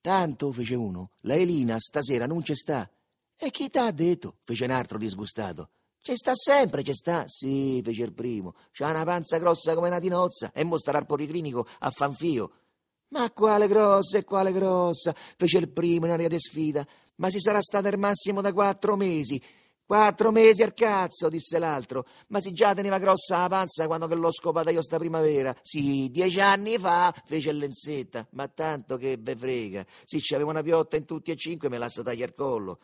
Tanto, 0.00 0.52
fece 0.52 0.76
uno, 0.76 1.10
la 1.22 1.34
Elina 1.34 1.80
stasera 1.80 2.26
non 2.26 2.42
c'è 2.42 2.54
sta. 2.54 2.88
E 3.36 3.50
chi 3.50 3.68
t'ha 3.68 3.90
detto? 3.90 4.36
fece 4.44 4.64
un 4.64 4.70
altro 4.70 4.98
disgustato. 4.98 5.70
C'è 6.04 6.16
sta 6.16 6.34
sempre, 6.34 6.82
c'è 6.82 6.92
sta. 6.92 7.24
Sì, 7.26 7.80
fece 7.82 8.02
il 8.02 8.12
primo. 8.12 8.54
C'ha 8.72 8.90
una 8.90 9.04
panza 9.04 9.38
grossa 9.38 9.74
come 9.74 9.88
una 9.88 9.98
tinozza 9.98 10.52
e 10.52 10.62
mo 10.62 10.78
starà 10.78 10.98
al 10.98 11.06
policlinico 11.06 11.66
a 11.78 11.90
fanfio. 11.90 12.50
Ma 13.08 13.30
quale 13.30 13.68
grossa 13.68 14.18
e 14.18 14.24
quale 14.24 14.52
grossa? 14.52 15.14
fece 15.14 15.58
il 15.58 15.70
primo 15.70 16.04
in 16.04 16.12
aria 16.12 16.28
di 16.28 16.38
sfida. 16.38 16.86
Ma 17.16 17.30
si 17.30 17.40
sarà 17.40 17.60
stata 17.60 17.88
al 17.88 17.98
massimo 17.98 18.40
da 18.42 18.52
quattro 18.52 18.96
mesi. 18.96 19.40
Quattro 19.86 20.30
mesi 20.30 20.62
al 20.62 20.74
cazzo, 20.74 21.28
disse 21.28 21.58
l'altro. 21.58 22.06
Ma 22.28 22.40
si 22.40 22.52
già 22.52 22.74
teneva 22.74 22.98
grossa 22.98 23.38
la 23.38 23.48
panza 23.48 23.86
quando 23.86 24.06
l'ho 24.14 24.32
scopata 24.32 24.70
io 24.70 24.82
sta 24.82 24.98
primavera. 24.98 25.54
Sì, 25.62 26.10
dieci 26.10 26.40
anni 26.40 26.76
fa, 26.76 27.14
fece 27.24 27.50
il 27.50 27.58
Lenzetta. 27.58 28.26
Ma 28.32 28.46
tanto 28.48 28.98
che 28.98 29.16
ve 29.18 29.34
frega. 29.36 29.86
Se 30.04 30.18
c'aveva 30.20 30.50
una 30.50 30.62
piotta 30.62 30.96
in 30.96 31.06
tutti 31.06 31.30
e 31.30 31.36
cinque 31.36 31.70
me 31.70 31.78
la 31.78 31.88
so 31.88 32.02
tagliare 32.02 32.32
il 32.32 32.36
collo. 32.36 32.78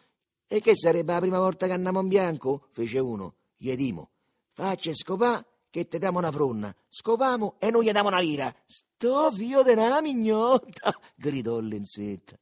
E 0.53 0.59
che 0.59 0.77
sarebbe 0.77 1.13
la 1.13 1.21
prima 1.21 1.39
volta 1.39 1.67
che 1.69 1.75
andiamo 1.75 2.01
in 2.01 2.09
bianco? 2.09 2.67
fece 2.73 2.99
uno. 2.99 3.37
Gli 3.57 3.73
dimo. 3.77 4.11
Faccia 4.51 4.93
scopà 4.93 5.47
che 5.71 5.87
te 5.87 6.01
diamo 6.01 6.19
una 6.19 6.33
fronna. 6.33 6.75
Scopamo 6.89 7.55
e 7.61 7.71
non 7.71 7.85
gli 7.85 7.93
diamo 7.93 8.09
una 8.09 8.19
lira. 8.19 8.53
Sto 8.67 9.31
figlio 9.31 9.63
de 9.63 9.75
una 9.75 10.01
mignotta, 10.01 10.93
gridò 11.15 11.61
Lenzetta. 11.61 12.37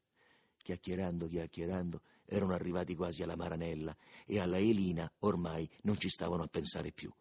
Chiacchierando, 0.56 1.28
chiacchierando, 1.28 2.00
erano 2.24 2.54
arrivati 2.54 2.94
quasi 2.94 3.22
alla 3.22 3.36
Maranella 3.36 3.94
e 4.24 4.40
alla 4.40 4.56
Elina 4.56 5.12
ormai 5.18 5.68
non 5.82 5.98
ci 5.98 6.08
stavano 6.08 6.44
a 6.44 6.48
pensare 6.48 6.92
più. 6.92 7.12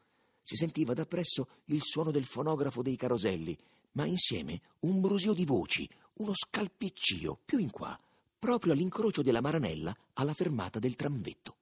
Si 0.42 0.56
sentiva 0.56 0.94
da 0.94 1.06
presso 1.06 1.50
il 1.66 1.82
suono 1.82 2.12
del 2.12 2.24
fonografo 2.24 2.82
dei 2.82 2.96
caroselli, 2.96 3.58
ma 3.92 4.06
insieme 4.06 4.62
un 4.80 5.02
brusio 5.02 5.34
di 5.34 5.44
voci, 5.44 5.86
uno 6.14 6.32
scalpiccio 6.34 7.42
più 7.44 7.58
in 7.58 7.72
qua, 7.72 8.00
proprio 8.40 8.74
all'incrocio 8.74 9.22
della 9.22 9.42
Maranella 9.42 9.96
alla 10.14 10.34
fermata 10.34 10.80
del 10.80 10.96
tramvetto. 10.96 11.56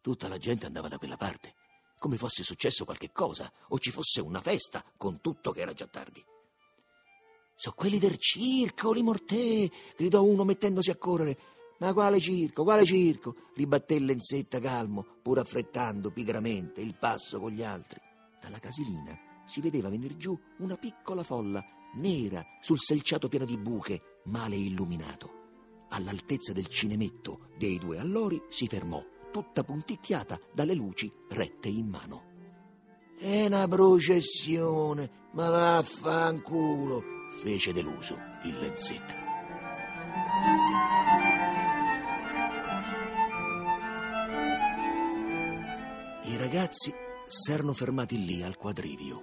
Tutta 0.00 0.28
la 0.28 0.38
gente 0.38 0.66
andava 0.66 0.88
da 0.88 0.98
quella 0.98 1.16
parte, 1.16 1.54
come 1.98 2.16
fosse 2.16 2.42
successo 2.42 2.84
qualche 2.84 3.10
cosa 3.12 3.52
o 3.68 3.78
ci 3.78 3.90
fosse 3.90 4.20
una 4.20 4.40
festa, 4.40 4.84
con 4.96 5.20
tutto 5.20 5.52
che 5.52 5.60
era 5.60 5.72
già 5.72 5.86
tardi. 5.86 6.24
So 7.54 7.72
quelli 7.72 7.98
del 7.98 8.18
circo, 8.18 8.92
li 8.92 9.02
mortè, 9.02 9.68
gridò 9.96 10.22
uno 10.22 10.44
mettendosi 10.44 10.90
a 10.90 10.96
correre. 10.96 11.38
Ma 11.80 11.92
quale 11.92 12.20
circo, 12.20 12.62
quale 12.62 12.84
circo? 12.84 13.34
ribatté 13.54 13.98
Lenzetta 13.98 14.60
calmo, 14.60 15.04
pur 15.22 15.38
affrettando 15.38 16.10
pigramente 16.10 16.80
il 16.80 16.96
passo 16.96 17.40
con 17.40 17.50
gli 17.50 17.62
altri. 17.62 18.00
Dalla 18.40 18.60
casilina 18.60 19.18
si 19.44 19.60
vedeva 19.60 19.88
venir 19.88 20.16
giù 20.16 20.38
una 20.58 20.76
piccola 20.76 21.24
folla, 21.24 21.64
nera, 21.94 22.44
sul 22.60 22.78
selciato 22.78 23.28
pieno 23.28 23.44
di 23.44 23.56
buche, 23.56 24.20
male 24.24 24.56
illuminato. 24.56 25.36
All'altezza 25.90 26.52
del 26.52 26.66
cinemetto 26.66 27.48
dei 27.56 27.78
due 27.78 27.98
allori 27.98 28.42
si 28.48 28.66
fermò, 28.66 29.02
tutta 29.30 29.62
punticchiata 29.62 30.38
dalle 30.52 30.74
luci 30.74 31.10
rette 31.28 31.68
in 31.68 31.88
mano. 31.88 32.26
È 33.18 33.46
una 33.46 33.66
processione, 33.66 35.10
ma 35.32 35.48
vaffanculo, 35.48 37.02
fece 37.40 37.72
deluso 37.72 38.16
il 38.44 38.58
Lenzetta. 38.58 39.26
I 46.24 46.36
ragazzi 46.36 46.92
s'erano 47.26 47.72
fermati 47.72 48.24
lì 48.24 48.42
al 48.42 48.56
quadrivio, 48.56 49.22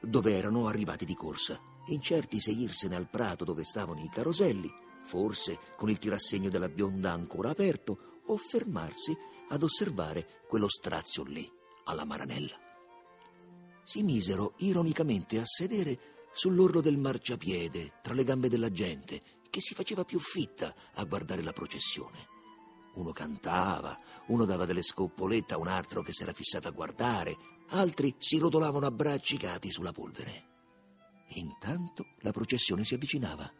dove 0.00 0.36
erano 0.36 0.68
arrivati 0.68 1.04
di 1.04 1.14
corsa, 1.14 1.60
incerti 1.86 2.40
se 2.40 2.50
irsene 2.50 2.96
al 2.96 3.08
prato 3.08 3.44
dove 3.44 3.64
stavano 3.64 4.02
i 4.02 4.08
caroselli, 4.08 4.70
forse 5.04 5.58
con 5.76 5.90
il 5.90 5.98
tirassegno 5.98 6.48
della 6.48 6.68
bionda 6.68 7.12
ancora 7.12 7.50
aperto, 7.50 8.20
o 8.26 8.36
fermarsi 8.36 9.16
ad 9.48 9.62
osservare 9.62 10.42
quello 10.48 10.68
strazio 10.68 11.24
lì, 11.24 11.50
alla 11.84 12.04
maranella. 12.04 12.56
Si 13.84 14.02
misero 14.02 14.54
ironicamente 14.58 15.38
a 15.38 15.44
sedere 15.44 16.28
sull'orlo 16.32 16.80
del 16.80 16.96
marciapiede, 16.96 17.98
tra 18.00 18.14
le 18.14 18.24
gambe 18.24 18.48
della 18.48 18.70
gente, 18.70 19.20
che 19.50 19.60
si 19.60 19.74
faceva 19.74 20.04
più 20.04 20.18
fitta 20.18 20.74
a 20.94 21.04
guardare 21.04 21.42
la 21.42 21.52
processione. 21.52 22.28
Uno 22.94 23.12
cantava, 23.12 23.98
uno 24.28 24.44
dava 24.44 24.64
delle 24.64 24.82
scoppolette 24.82 25.54
a 25.54 25.58
un 25.58 25.66
altro 25.66 26.02
che 26.02 26.12
s'era 26.12 26.32
fissato 26.32 26.68
a 26.68 26.72
guardare, 26.72 27.36
altri 27.70 28.14
si 28.18 28.38
rotolavano 28.38 28.86
abbraccicati 28.86 29.70
sulla 29.70 29.92
polvere. 29.92 30.51
Intanto 31.34 32.06
la 32.20 32.32
processione 32.32 32.84
si 32.84 32.94
avvicinava. 32.94 33.50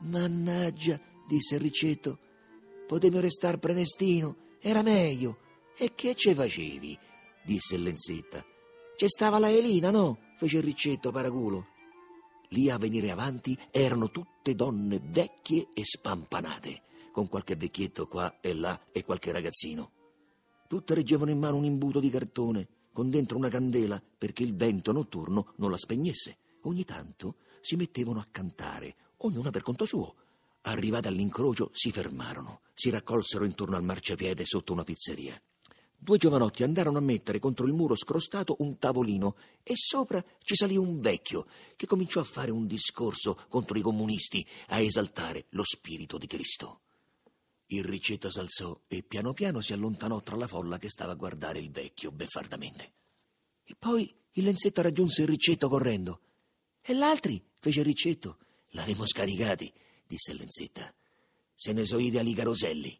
Mannaggia, 0.00 1.00
disse 1.26 1.56
il 1.56 1.60
Riccetto, 1.60 2.18
potevo 2.86 3.20
restare 3.20 3.58
prenestino, 3.58 4.36
era 4.60 4.82
meglio. 4.82 5.38
E 5.76 5.94
che 5.94 6.14
ce 6.14 6.34
facevi? 6.34 6.98
disse 7.44 7.76
Lenzetta. 7.76 8.44
C'è 8.96 9.08
stava 9.08 9.38
la 9.38 9.50
Elina, 9.50 9.90
no? 9.90 10.18
fece 10.36 10.60
Riccetto 10.60 11.10
paraculo. 11.10 11.68
Lì 12.50 12.70
a 12.70 12.78
venire 12.78 13.10
avanti 13.10 13.58
erano 13.70 14.10
tutte 14.10 14.54
donne 14.54 15.00
vecchie 15.02 15.68
e 15.74 15.84
spampanate 15.84 16.82
con 17.16 17.28
qualche 17.28 17.56
vecchietto 17.56 18.06
qua 18.06 18.40
e 18.42 18.52
là 18.52 18.78
e 18.92 19.02
qualche 19.02 19.32
ragazzino. 19.32 19.90
Tutte 20.68 20.92
reggevano 20.92 21.30
in 21.30 21.38
mano 21.38 21.56
un 21.56 21.64
imbuto 21.64 21.98
di 21.98 22.10
cartone, 22.10 22.68
con 22.92 23.08
dentro 23.08 23.38
una 23.38 23.48
candela 23.48 24.02
perché 24.18 24.42
il 24.42 24.54
vento 24.54 24.92
notturno 24.92 25.54
non 25.56 25.70
la 25.70 25.78
spegnesse. 25.78 26.36
Ogni 26.66 26.84
tanto 26.84 27.36
si 27.60 27.76
mettevano 27.76 28.18
a 28.18 28.26
cantare, 28.28 28.96
ognuna 29.18 29.50
per 29.50 29.62
conto 29.62 29.86
suo. 29.86 30.14
Arrivate 30.62 31.06
all'incrocio 31.06 31.70
si 31.72 31.92
fermarono, 31.92 32.62
si 32.74 32.90
raccolsero 32.90 33.44
intorno 33.44 33.76
al 33.76 33.84
marciapiede 33.84 34.44
sotto 34.44 34.72
una 34.72 34.82
pizzeria. 34.82 35.40
Due 35.96 36.18
giovanotti 36.18 36.64
andarono 36.64 36.98
a 36.98 37.02
mettere 37.02 37.38
contro 37.38 37.66
il 37.66 37.72
muro 37.72 37.94
scrostato 37.94 38.56
un 38.58 38.78
tavolino 38.78 39.36
e 39.62 39.74
sopra 39.76 40.22
ci 40.42 40.56
salì 40.56 40.76
un 40.76 41.00
vecchio 41.00 41.46
che 41.76 41.86
cominciò 41.86 42.20
a 42.20 42.24
fare 42.24 42.50
un 42.50 42.66
discorso 42.66 43.38
contro 43.48 43.78
i 43.78 43.82
comunisti, 43.82 44.44
a 44.68 44.80
esaltare 44.80 45.46
lo 45.50 45.62
spirito 45.64 46.18
di 46.18 46.26
Cristo. 46.26 46.80
Il 47.66 47.84
ricetto 47.84 48.28
s'alzò 48.28 48.78
e 48.88 49.04
piano 49.04 49.32
piano 49.32 49.60
si 49.60 49.72
allontanò 49.72 50.20
tra 50.20 50.36
la 50.36 50.48
folla 50.48 50.78
che 50.78 50.90
stava 50.90 51.12
a 51.12 51.16
guardare 51.16 51.60
il 51.60 51.70
vecchio 51.70 52.10
beffardamente. 52.10 52.92
E 53.64 53.76
poi 53.78 54.12
il 54.32 54.44
Lenzetta 54.44 54.82
raggiunse 54.82 55.22
il 55.22 55.28
ricetto 55.28 55.68
correndo. 55.68 56.20
E 56.88 56.94
l'altri? 56.94 57.42
fece 57.58 57.80
il 57.80 57.84
ricetto. 57.84 58.38
L'avemo 58.70 59.04
scaricati, 59.06 59.72
disse 60.06 60.32
Lenzetta. 60.34 60.94
Se 61.52 61.72
ne 61.72 61.84
so 61.84 61.98
ideali 61.98 62.32
caroselli. 62.32 62.96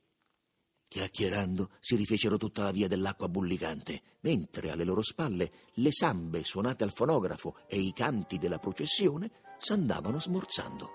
Chiacchierando 0.88 1.70
si 1.78 1.94
rifecero 1.94 2.36
tutta 2.36 2.64
la 2.64 2.72
via 2.72 2.88
dell'acqua 2.88 3.28
bullicante, 3.28 4.02
mentre 4.22 4.72
alle 4.72 4.82
loro 4.82 5.02
spalle 5.02 5.52
le 5.74 5.92
sambe 5.92 6.42
suonate 6.42 6.82
al 6.82 6.92
fonografo 6.92 7.58
e 7.68 7.78
i 7.78 7.92
canti 7.92 8.38
della 8.38 8.58
processione 8.58 9.30
s'andavano 9.58 10.18
smorzando. 10.18 10.90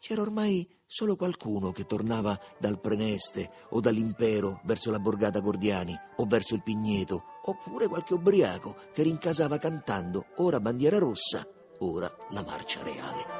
C'era 0.00 0.22
ormai 0.22 0.68
solo 0.84 1.14
qualcuno 1.14 1.70
che 1.70 1.86
tornava 1.86 2.36
dal 2.58 2.80
Preneste 2.80 3.52
o 3.70 3.80
dall'Impero 3.80 4.60
verso 4.64 4.90
la 4.90 4.98
borgata 4.98 5.38
Gordiani 5.38 5.96
o 6.16 6.24
verso 6.24 6.56
il 6.56 6.62
Pigneto, 6.64 7.22
oppure 7.44 7.86
qualche 7.86 8.14
ubriaco 8.14 8.76
che 8.92 9.04
rincasava 9.04 9.58
cantando 9.58 10.26
ora 10.36 10.60
bandiera 10.60 10.98
rossa, 10.98 11.46
ora 11.78 12.12
la 12.30 12.42
marcia 12.42 12.82
reale. 12.82 13.36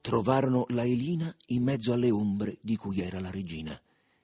Trovarono 0.00 0.66
la 0.68 0.84
Elina 0.84 1.34
in 1.46 1.62
mezzo 1.62 1.92
alle 1.92 2.10
ombre 2.10 2.58
di 2.60 2.76
cui 2.76 3.00
era 3.00 3.18
la 3.18 3.30
regina, 3.30 3.80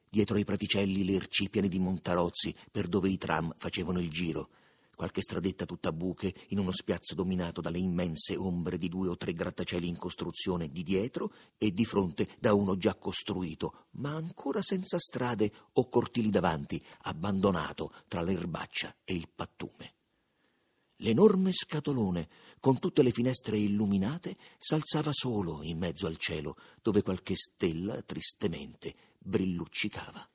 dietro 0.08 0.36
ai 0.36 0.44
praticelli 0.44 1.04
le 1.04 1.14
ercipiani 1.14 1.68
di 1.68 1.78
Montarozzi 1.78 2.54
per 2.70 2.88
dove 2.88 3.08
i 3.08 3.16
tram 3.16 3.54
facevano 3.56 3.98
il 3.98 4.10
giro, 4.10 4.50
Qualche 4.98 5.22
stradetta 5.22 5.64
tutta 5.64 5.92
buche 5.92 6.34
in 6.48 6.58
uno 6.58 6.72
spiazzo 6.72 7.14
dominato 7.14 7.60
dalle 7.60 7.78
immense 7.78 8.34
ombre 8.34 8.78
di 8.78 8.88
due 8.88 9.06
o 9.06 9.16
tre 9.16 9.32
grattacieli 9.32 9.86
in 9.86 9.96
costruzione 9.96 10.72
di 10.72 10.82
dietro 10.82 11.32
e 11.56 11.70
di 11.70 11.84
fronte 11.84 12.28
da 12.40 12.52
uno 12.52 12.76
già 12.76 12.96
costruito, 12.96 13.86
ma 13.90 14.16
ancora 14.16 14.60
senza 14.60 14.98
strade 14.98 15.52
o 15.74 15.88
cortili 15.88 16.30
davanti, 16.30 16.84
abbandonato 17.02 17.92
tra 18.08 18.22
l'erbaccia 18.22 18.92
e 19.04 19.14
il 19.14 19.28
pattume. 19.32 19.94
L'enorme 20.96 21.52
scatolone, 21.52 22.28
con 22.58 22.80
tutte 22.80 23.04
le 23.04 23.12
finestre 23.12 23.56
illuminate, 23.56 24.36
s'alzava 24.58 25.12
solo 25.12 25.62
in 25.62 25.78
mezzo 25.78 26.08
al 26.08 26.16
cielo, 26.16 26.56
dove 26.82 27.02
qualche 27.02 27.36
stella 27.36 28.02
tristemente 28.02 28.96
brilluccicava. 29.16 30.28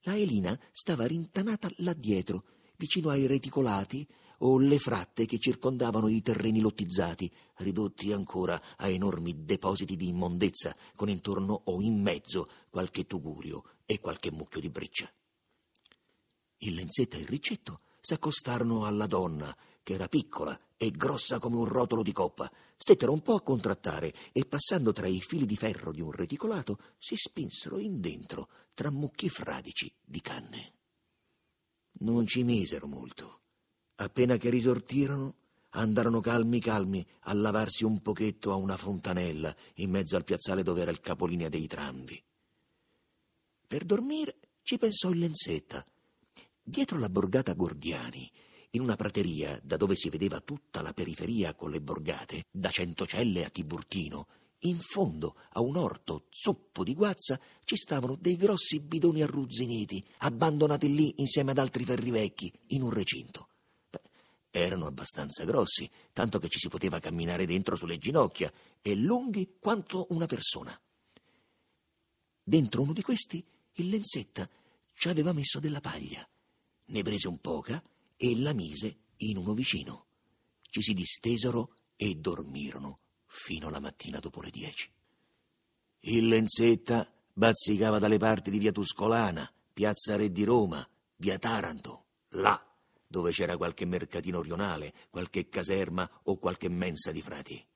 La 0.00 0.18
Elina 0.18 0.60
stava 0.70 1.06
rintanata 1.06 1.70
là 1.78 1.94
dietro, 1.94 2.44
vicino 2.76 3.10
ai 3.10 3.26
reticolati 3.26 4.06
o 4.38 4.58
le 4.58 4.78
fratte 4.78 5.24
che 5.24 5.38
circondavano 5.38 6.08
i 6.08 6.20
terreni 6.20 6.60
lottizzati, 6.60 7.30
ridotti 7.56 8.12
ancora 8.12 8.60
a 8.76 8.88
enormi 8.88 9.44
depositi 9.44 9.96
di 9.96 10.08
immondezza, 10.08 10.76
con 10.94 11.08
intorno 11.08 11.62
o 11.64 11.80
in 11.80 12.02
mezzo 12.02 12.48
qualche 12.68 13.06
tugurio 13.06 13.64
e 13.86 14.00
qualche 14.00 14.30
mucchio 14.30 14.60
di 14.60 14.68
breccia. 14.68 15.10
Il 16.58 16.74
Lenzetta 16.74 17.16
e 17.16 17.20
il 17.20 17.26
Riccetto 17.26 17.80
s'accostarono 18.00 18.84
alla 18.84 19.06
donna 19.06 19.54
che 19.82 19.94
era 19.94 20.08
piccola 20.08 20.58
e 20.76 20.90
grossa 20.90 21.38
come 21.38 21.56
un 21.56 21.64
rotolo 21.64 22.02
di 22.02 22.12
coppa, 22.12 22.50
stettero 22.76 23.12
un 23.12 23.22
po' 23.22 23.34
a 23.34 23.42
contrattare 23.42 24.12
e 24.32 24.44
passando 24.44 24.92
tra 24.92 25.06
i 25.06 25.20
fili 25.20 25.46
di 25.46 25.56
ferro 25.56 25.92
di 25.92 26.00
un 26.00 26.10
reticolato 26.10 26.78
si 26.98 27.14
spinsero 27.16 27.78
in 27.78 28.00
dentro 28.00 28.48
tra 28.74 28.90
mucchi 28.90 29.28
fradici 29.28 29.92
di 30.04 30.20
canne. 30.20 30.75
Non 31.98 32.26
ci 32.26 32.42
misero 32.42 32.86
molto. 32.86 33.40
Appena 33.96 34.36
che 34.36 34.50
risortirono, 34.50 35.34
andarono 35.70 36.20
calmi 36.20 36.60
calmi 36.60 37.06
a 37.20 37.34
lavarsi 37.34 37.84
un 37.84 38.00
pochetto 38.02 38.52
a 38.52 38.56
una 38.56 38.76
fontanella 38.76 39.54
in 39.76 39.90
mezzo 39.90 40.16
al 40.16 40.24
piazzale 40.24 40.62
dove 40.62 40.82
era 40.82 40.90
il 40.90 41.00
capolinea 41.00 41.48
dei 41.48 41.66
tramvi. 41.66 42.22
Per 43.66 43.84
dormire 43.84 44.36
ci 44.62 44.78
pensò 44.78 45.10
il 45.10 45.18
Lenzetta. 45.18 45.84
Dietro 46.62 46.98
la 46.98 47.08
borgata 47.08 47.54
Gordiani 47.54 48.30
in 48.70 48.82
una 48.82 48.96
prateria 48.96 49.58
da 49.62 49.76
dove 49.76 49.96
si 49.96 50.10
vedeva 50.10 50.40
tutta 50.40 50.82
la 50.82 50.92
periferia 50.92 51.54
con 51.54 51.70
le 51.70 51.80
borgate, 51.80 52.44
da 52.50 52.70
Centocelle 52.70 53.44
a 53.44 53.48
Tiburtino, 53.48 54.26
in 54.60 54.78
fondo 54.78 55.36
a 55.50 55.60
un 55.60 55.76
orto 55.76 56.26
zuppo 56.30 56.82
di 56.82 56.94
guazza 56.94 57.38
ci 57.64 57.76
stavano 57.76 58.16
dei 58.16 58.36
grossi 58.36 58.80
bidoni 58.80 59.22
arruzziniti, 59.22 60.04
abbandonati 60.18 60.92
lì 60.92 61.14
insieme 61.18 61.50
ad 61.50 61.58
altri 61.58 61.84
ferri 61.84 62.10
vecchi, 62.10 62.52
in 62.68 62.82
un 62.82 62.90
recinto. 62.90 63.48
Beh, 63.90 64.00
erano 64.50 64.86
abbastanza 64.86 65.44
grossi, 65.44 65.88
tanto 66.12 66.38
che 66.38 66.48
ci 66.48 66.58
si 66.58 66.68
poteva 66.68 66.98
camminare 66.98 67.44
dentro 67.46 67.76
sulle 67.76 67.98
ginocchia, 67.98 68.52
e 68.80 68.94
lunghi 68.94 69.56
quanto 69.58 70.06
una 70.10 70.26
persona. 70.26 70.78
Dentro 72.42 72.82
uno 72.82 72.92
di 72.92 73.02
questi 73.02 73.44
il 73.74 73.88
Lenzetta 73.88 74.48
ci 74.94 75.08
aveva 75.08 75.32
messo 75.32 75.60
della 75.60 75.80
paglia. 75.80 76.26
Ne 76.86 77.02
prese 77.02 77.28
un 77.28 77.38
poca 77.38 77.82
e 78.16 78.38
la 78.38 78.54
mise 78.54 78.96
in 79.18 79.36
uno 79.36 79.52
vicino. 79.52 80.06
Ci 80.62 80.80
si 80.80 80.94
distesero 80.94 81.74
e 81.96 82.14
dormirono 82.14 83.00
fino 83.26 83.68
alla 83.68 83.80
mattina 83.80 84.18
dopo 84.18 84.40
le 84.40 84.50
dieci. 84.50 84.90
Il 86.00 86.28
Lenzetta 86.28 87.10
bazzicava 87.32 87.98
dalle 87.98 88.18
parti 88.18 88.50
di 88.50 88.58
via 88.58 88.72
Tuscolana, 88.72 89.50
piazza 89.72 90.16
Re 90.16 90.30
di 90.30 90.44
Roma, 90.44 90.86
via 91.16 91.38
Taranto, 91.38 92.04
là 92.30 92.60
dove 93.06 93.30
c'era 93.30 93.56
qualche 93.56 93.84
mercatino 93.84 94.42
rionale, 94.42 94.92
qualche 95.10 95.48
caserma 95.48 96.08
o 96.24 96.36
qualche 96.38 96.68
mensa 96.68 97.12
di 97.12 97.22
frati. 97.22 97.66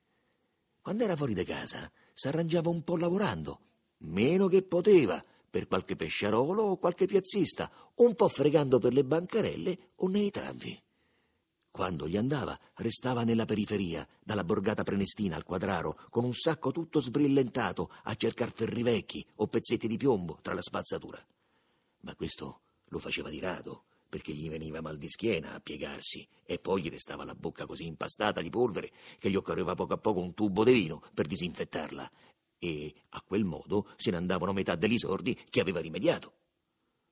Quando 0.81 1.03
era 1.03 1.15
fuori 1.15 1.33
di 1.33 1.43
casa, 1.43 1.89
s'arrangiava 2.13 2.69
un 2.69 2.83
po' 2.83 2.97
lavorando, 2.97 3.59
meno 3.99 4.47
che 4.47 4.61
poteva, 4.63 5.23
per 5.49 5.67
qualche 5.67 5.95
pesciarolo 5.95 6.63
o 6.63 6.77
qualche 6.77 7.05
piazzista, 7.05 7.71
un 7.95 8.15
po' 8.15 8.27
fregando 8.27 8.79
per 8.79 8.93
le 8.93 9.03
bancarelle 9.03 9.91
o 9.95 10.07
nei 10.07 10.31
tramvi. 10.31 10.81
Quando 11.71 12.05
gli 12.05 12.17
andava, 12.17 12.59
restava 12.75 13.23
nella 13.23 13.45
periferia, 13.45 14.05
dalla 14.21 14.43
borgata 14.43 14.83
prenestina 14.83 15.37
al 15.37 15.45
quadraro, 15.45 15.97
con 16.09 16.25
un 16.25 16.33
sacco 16.33 16.71
tutto 16.71 16.99
sbrillentato 16.99 17.89
a 18.03 18.13
cercar 18.15 18.51
ferri 18.51 18.83
vecchi 18.83 19.25
o 19.35 19.47
pezzetti 19.47 19.87
di 19.87 19.95
piombo 19.95 20.39
tra 20.41 20.53
la 20.53 20.61
spazzatura. 20.61 21.25
Ma 22.01 22.13
questo 22.15 22.59
lo 22.89 22.99
faceva 22.99 23.29
di 23.29 23.39
rado, 23.39 23.85
perché 24.09 24.33
gli 24.33 24.49
veniva 24.49 24.81
mal 24.81 24.97
di 24.97 25.07
schiena 25.07 25.53
a 25.53 25.61
piegarsi 25.61 26.27
e 26.43 26.59
poi 26.59 26.81
gli 26.81 26.89
restava 26.89 27.23
la 27.23 27.35
bocca 27.35 27.65
così 27.65 27.85
impastata 27.85 28.41
di 28.41 28.49
polvere 28.49 28.91
che 29.17 29.29
gli 29.29 29.37
occorreva 29.37 29.73
poco 29.73 29.93
a 29.93 29.97
poco 29.97 30.19
un 30.19 30.33
tubo 30.33 30.65
di 30.65 30.73
vino 30.73 31.01
per 31.13 31.25
disinfettarla 31.25 32.11
e 32.59 32.93
a 33.11 33.21
quel 33.21 33.45
modo 33.45 33.87
se 33.95 34.11
ne 34.11 34.17
andavano 34.17 34.51
metà 34.51 34.75
degli 34.75 34.97
sordi 34.97 35.33
che 35.49 35.61
aveva 35.61 35.79
rimediato. 35.79 36.33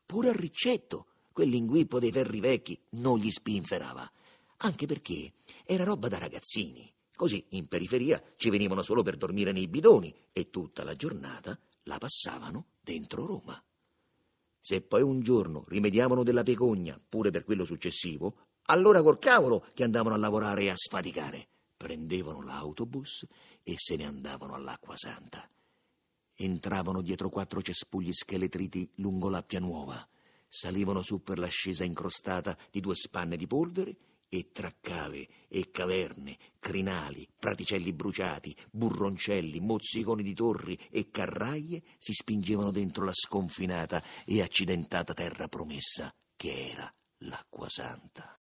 Pure 0.05 0.27
al 0.27 0.35
riccetto, 0.35 1.07
quell'inguippo 1.31 1.99
dei 1.99 2.11
ferri 2.11 2.41
vecchi 2.41 2.77
non 2.91 3.17
gli 3.17 3.31
spinferava, 3.31 4.11
anche 4.61 4.85
perché 4.85 5.33
era 5.63 5.83
roba 5.83 6.07
da 6.07 6.17
ragazzini. 6.17 6.91
Così 7.15 7.45
in 7.49 7.67
periferia 7.67 8.21
ci 8.37 8.49
venivano 8.49 8.81
solo 8.81 9.03
per 9.03 9.17
dormire 9.17 9.51
nei 9.51 9.67
bidoni 9.67 10.13
e 10.31 10.49
tutta 10.49 10.83
la 10.83 10.95
giornata 10.95 11.57
la 11.83 11.97
passavano 11.97 12.67
dentro 12.81 13.25
Roma. 13.25 13.61
Se 14.59 14.81
poi 14.81 15.01
un 15.01 15.21
giorno 15.21 15.65
rimediavano 15.67 16.23
della 16.23 16.43
pecogna, 16.43 16.99
pure 17.09 17.29
per 17.29 17.43
quello 17.43 17.65
successivo, 17.65 18.47
allora 18.63 19.01
col 19.01 19.19
cavolo 19.19 19.65
che 19.73 19.83
andavano 19.83 20.15
a 20.15 20.17
lavorare 20.17 20.63
e 20.63 20.69
a 20.69 20.75
sfaticare 20.75 21.47
prendevano 21.75 22.41
l'autobus 22.41 23.25
e 23.63 23.75
se 23.77 23.95
ne 23.95 24.05
andavano 24.05 24.53
all'Acqua 24.53 24.95
Santa. 24.97 25.49
Entravano 26.35 27.01
dietro 27.01 27.29
quattro 27.29 27.61
cespugli 27.61 28.11
scheletriti 28.11 28.89
lungo 28.95 29.29
l'Appia 29.29 29.59
Nuova, 29.59 30.07
salivano 30.47 31.01
su 31.01 31.21
per 31.23 31.39
l'ascesa 31.39 31.83
incrostata 31.83 32.57
di 32.69 32.79
due 32.81 32.95
spanne 32.95 33.37
di 33.37 33.47
polvere 33.47 33.97
e 34.29 34.51
tra 34.51 34.71
cave 34.79 35.27
e 35.47 35.71
caverne, 35.71 36.37
crinali, 36.59 37.27
praticelli 37.37 37.91
bruciati, 37.93 38.55
burroncelli, 38.71 39.59
mozziconi 39.59 40.21
di 40.21 40.33
torri 40.35 40.79
e 40.91 41.09
carraie 41.09 41.81
si 41.97 42.13
spingevano 42.13 42.71
dentro 42.71 43.03
la 43.03 43.13
sconfinata 43.13 44.01
e 44.25 44.41
accidentata 44.41 45.13
terra 45.13 45.47
promessa 45.47 46.13
che 46.35 46.69
era 46.69 46.93
l'Acqua 47.23 47.67
Santa. 47.67 48.39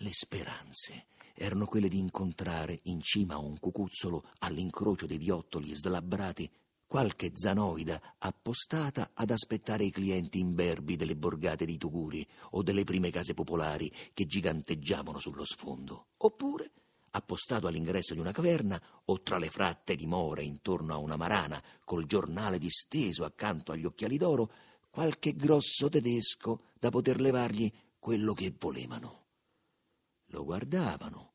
Le 0.00 0.10
speranze 0.12 1.06
erano 1.34 1.64
quelle 1.66 1.88
di 1.88 1.98
incontrare 1.98 2.80
in 2.84 3.00
cima 3.00 3.34
a 3.34 3.38
un 3.38 3.58
cucuzzolo 3.58 4.30
all'incrocio 4.40 5.06
dei 5.06 5.18
viottoli 5.18 5.72
slabbrati 5.72 6.50
qualche 6.86 7.32
zanoida 7.34 8.16
appostata 8.18 9.10
ad 9.12 9.30
aspettare 9.30 9.84
i 9.84 9.90
clienti 9.90 10.38
imberbi 10.38 10.96
delle 10.96 11.16
borgate 11.16 11.64
di 11.66 11.76
Tuguri 11.76 12.26
o 12.50 12.62
delle 12.62 12.84
prime 12.84 13.10
case 13.10 13.34
popolari 13.34 13.92
che 14.14 14.26
giganteggiavano 14.26 15.18
sullo 15.18 15.44
sfondo, 15.44 16.06
oppure 16.18 16.70
appostato 17.10 17.66
all'ingresso 17.66 18.14
di 18.14 18.20
una 18.20 18.30
caverna 18.30 18.80
o 19.06 19.22
tra 19.22 19.38
le 19.38 19.48
fratte 19.48 19.96
di 19.96 20.06
more 20.06 20.42
intorno 20.42 20.94
a 20.94 20.98
una 20.98 21.16
marana 21.16 21.62
col 21.84 22.06
giornale 22.06 22.58
disteso 22.58 23.24
accanto 23.24 23.72
agli 23.72 23.84
occhiali 23.86 24.18
d'oro, 24.18 24.52
qualche 24.90 25.34
grosso 25.34 25.88
tedesco 25.88 26.66
da 26.78 26.90
poter 26.90 27.20
levargli 27.20 27.72
quello 27.98 28.34
che 28.34 28.54
volevano. 28.58 29.24
Lo 30.26 30.44
guardavano, 30.44 31.32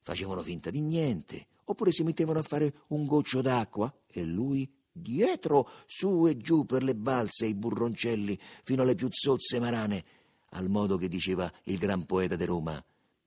facevano 0.00 0.42
finta 0.42 0.70
di 0.70 0.80
niente, 0.80 1.46
oppure 1.64 1.92
si 1.92 2.02
mettevano 2.02 2.38
a 2.38 2.42
fare 2.42 2.82
un 2.88 3.04
goccio 3.04 3.40
d'acqua 3.40 3.92
e 4.06 4.22
lui 4.22 4.70
dietro, 4.94 5.68
su 5.86 6.26
e 6.28 6.36
giù 6.36 6.64
per 6.64 6.84
le 6.84 6.94
balze 6.94 7.44
e 7.44 7.48
i 7.48 7.54
burroncelli 7.54 8.38
fino 8.62 8.82
alle 8.82 8.94
più 8.94 9.08
zozze 9.10 9.58
marane, 9.58 10.04
al 10.50 10.68
modo 10.68 10.96
che 10.96 11.08
diceva 11.08 11.52
il 11.64 11.78
gran 11.78 12.06
poeta 12.06 12.36
di 12.36 12.44
Roma. 12.44 12.82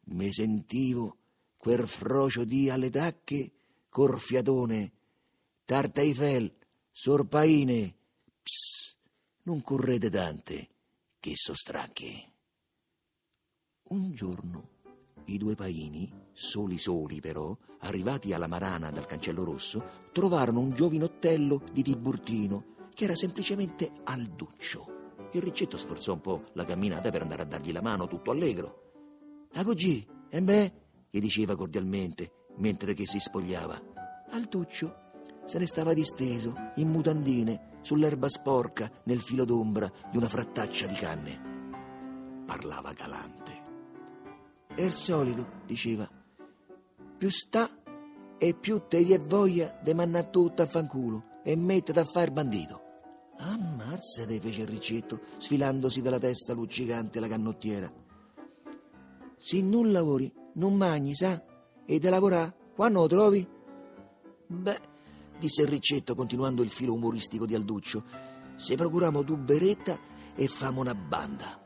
Me 0.10 0.32
sentivo 0.32 1.18
quel 1.58 1.88
frocio 1.88 2.46
di 2.46 2.70
alle 2.70 2.90
tacche, 2.90 3.52
corfiatone, 3.90 4.92
tarta 5.66 6.02
Eiffel, 6.02 6.52
sorpaine, 6.92 7.96
ps, 8.42 8.98
non 9.44 9.62
correte 9.62 10.10
tante, 10.10 10.68
che 11.20 11.34
so 11.36 11.54
stracche. 11.54 12.32
Un 13.90 14.14
giorno 14.14 14.76
i 15.28 15.38
due 15.38 15.56
paini, 15.56 16.12
soli 16.34 16.78
soli 16.78 17.20
però, 17.20 17.56
arrivati 17.80 18.34
alla 18.34 18.48
Marana 18.48 18.92
dal 18.92 19.06
Cancello 19.06 19.44
Rosso, 19.44 19.84
trovarono 20.12 20.60
un 20.60 20.72
giovinottello 20.72 21.64
di 21.72 21.84
Tiburtino 21.84 22.76
che 22.94 23.06
era 23.06 23.16
semplicemente 23.16 23.92
al 24.04 24.24
duccio. 24.24 24.96
Il 25.32 25.42
riccetto 25.42 25.78
sforzò 25.78 26.14
un 26.14 26.22
po' 26.22 26.44
la 26.54 26.66
camminata 26.66 27.12
per 27.12 27.22
andare 27.22 27.44
a 27.44 27.46
dargli 27.46 27.72
la 27.72 27.82
mano, 27.82 28.08
tutto 28.08 28.32
allegro. 28.32 29.48
Agogì, 29.54 30.06
e 30.30 30.40
me? 30.40 30.74
gli 31.10 31.20
diceva 31.20 31.56
cordialmente, 31.56 32.48
mentre 32.58 32.94
che 32.94 33.06
si 33.06 33.20
spogliava. 33.20 33.80
Al 34.32 34.44
duccio, 34.46 35.06
se 35.46 35.60
ne 35.60 35.68
stava 35.68 35.94
disteso, 35.94 36.54
in 36.76 36.90
mutandine, 36.90 37.80
sull'erba 37.82 38.28
sporca, 38.30 38.92
nel 39.04 39.22
filo 39.22 39.46
d'ombra 39.46 39.90
di 40.10 40.18
una 40.18 40.28
frattaccia 40.28 40.88
di 40.88 40.96
canne. 40.96 42.44
Parlava 42.46 42.92
galante. 42.94 43.57
È 44.78 44.84
il 44.84 44.94
solito, 44.94 45.64
diceva. 45.66 46.08
Più 47.18 47.32
sta 47.32 47.68
e 48.38 48.54
più 48.54 48.84
te 48.88 49.04
vi 49.04 49.14
è 49.14 49.18
voglia 49.18 49.76
di 49.82 49.92
mannare 49.96 50.30
tutto 50.30 50.62
a 50.62 50.68
fanculo 50.68 51.40
e 51.44 51.56
mettete 51.56 52.00
a 52.00 52.06
fare 52.06 52.30
bandito. 52.30 52.84
Ammazzate, 53.38 54.40
fece 54.40 54.62
il 54.62 54.68
ricetto, 54.68 55.22
sfilandosi 55.38 56.04
dalla 56.04 56.20
testa 56.20 56.54
luccicante 56.54 57.20
la 57.20 57.28
canottiera. 57.28 57.92
Se 59.40 59.60
non 59.64 59.92
lavori, 59.92 60.32
non 60.54 60.76
mangi, 60.76 61.16
sa? 61.16 61.44
E 61.84 62.00
te 62.00 62.10
lavorà, 62.12 62.56
quando 62.76 63.00
lo 63.00 63.08
trovi? 63.08 63.50
Beh, 64.46 64.82
disse 65.40 65.64
il 65.64 65.70
ricetto 65.70 66.14
continuando 66.14 66.62
il 66.62 66.70
filo 66.70 66.94
umoristico 66.94 67.48
di 67.48 67.56
Alduccio, 67.56 68.04
se 68.54 68.76
procuriamo 68.76 69.24
due 69.24 69.38
beretta 69.38 69.98
e 70.36 70.46
famo 70.46 70.82
una 70.82 70.94
banda. 70.94 71.64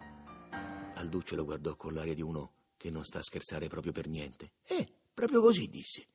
Alduccio 0.93 1.36
lo 1.36 1.43
guardò 1.43 1.76
con 1.76 1.93
l'aria 1.93 2.15
di 2.15 2.21
uno 2.21 2.54
che 2.82 2.89
non 2.89 3.06
sta 3.06 3.20
a 3.20 3.22
scherzare 3.22 3.67
proprio 3.67 3.91
per 3.91 4.08
niente. 4.08 4.54
Eh, 4.65 4.91
proprio 5.13 5.39
così, 5.39 5.70
disse. 5.70 6.08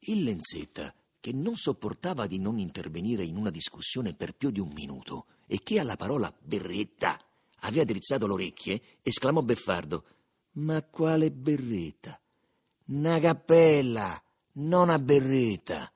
Il 0.00 0.24
Lenzetta, 0.24 0.92
che 1.20 1.32
non 1.32 1.54
sopportava 1.54 2.26
di 2.26 2.40
non 2.40 2.58
intervenire 2.58 3.22
in 3.22 3.36
una 3.36 3.50
discussione 3.50 4.12
per 4.12 4.34
più 4.34 4.50
di 4.50 4.58
un 4.58 4.72
minuto 4.72 5.26
e 5.46 5.60
che 5.62 5.78
alla 5.78 5.94
parola 5.94 6.36
berretta 6.36 7.16
aveva 7.60 7.84
drizzato 7.84 8.26
le 8.26 8.32
orecchie, 8.32 8.82
esclamò 9.02 9.40
beffardo: 9.40 10.04
Ma 10.54 10.82
quale 10.82 11.30
berretta? 11.30 12.20
Una 12.86 13.20
cappella, 13.20 14.20
non 14.54 14.90
a 14.90 14.98
berretta. 14.98 15.92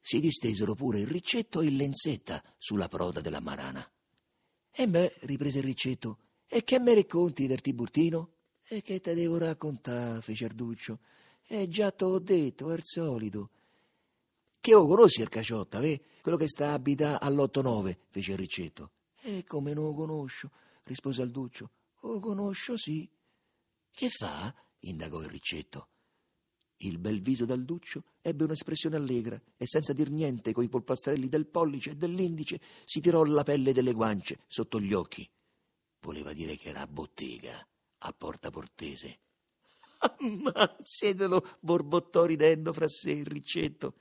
Si 0.00 0.18
distesero 0.18 0.74
pure 0.74 0.98
il 0.98 1.06
ricetto 1.06 1.60
e 1.60 1.66
il 1.66 1.76
lenzetta 1.76 2.42
sulla 2.58 2.88
proda 2.88 3.20
della 3.20 3.40
marana. 3.40 3.88
E 4.72 4.88
beh, 4.88 5.18
riprese 5.20 5.58
il 5.58 5.64
ricetto, 5.64 6.18
e 6.48 6.64
che 6.64 6.80
me 6.80 6.94
racconti 6.94 7.46
del 7.46 7.60
Tiburtino? 7.60 8.33
E 8.66 8.82
che 8.82 9.00
te 9.00 9.14
devo 9.14 9.38
raccontare, 9.38 10.20
fece 10.20 10.46
Arduccio. 10.46 11.00
E 11.46 11.68
già 11.68 11.90
t'ho 11.90 12.18
detto, 12.18 12.70
è 12.70 12.74
il 12.74 12.82
solito. 12.84 13.50
Che 14.58 14.72
lo 14.72 14.86
conosci 14.86 15.20
il 15.20 15.28
Caciotta, 15.28 15.80
ve? 15.80 16.00
Quello 16.22 16.38
che 16.38 16.48
sta 16.48 16.72
abita 16.72 17.20
all'8-9, 17.20 17.96
fece 18.08 18.32
il 18.32 18.38
ricetto. 18.38 18.92
E 19.20 19.44
come 19.44 19.74
non 19.74 19.84
lo 19.84 19.94
conosco, 19.94 20.50
rispose 20.84 21.20
Alduccio. 21.20 21.70
Lo 22.00 22.18
conosco, 22.20 22.76
sì. 22.76 23.08
Che 23.90 24.08
fa? 24.08 24.54
indagò 24.80 25.22
il 25.22 25.28
ricetto. 25.28 25.88
Il 26.78 26.98
bel 26.98 27.20
viso 27.22 27.44
d'Alduccio 27.44 28.04
ebbe 28.20 28.44
un'espressione 28.44 28.96
allegra 28.96 29.40
e 29.56 29.64
senza 29.66 29.92
dir 29.92 30.10
niente 30.10 30.52
coi 30.52 30.68
polpastrelli 30.68 31.28
del 31.28 31.46
pollice 31.46 31.90
e 31.90 31.96
dell'indice 31.96 32.60
si 32.84 33.00
tirò 33.00 33.24
la 33.24 33.42
pelle 33.42 33.72
delle 33.72 33.92
guance 33.92 34.40
sotto 34.46 34.80
gli 34.80 34.92
occhi. 34.92 35.28
Voleva 36.00 36.32
dire 36.32 36.56
che 36.56 36.68
era 36.68 36.86
bottega, 36.86 37.66
a 38.06 38.12
Porta 38.12 38.50
Portese. 38.50 39.20
Ammazzetelo, 39.98 41.56
borbottò 41.60 42.24
ridendo 42.24 42.72
fra 42.72 42.88
sé 42.88 43.12
il 43.12 43.26
ricetto. 43.26 43.94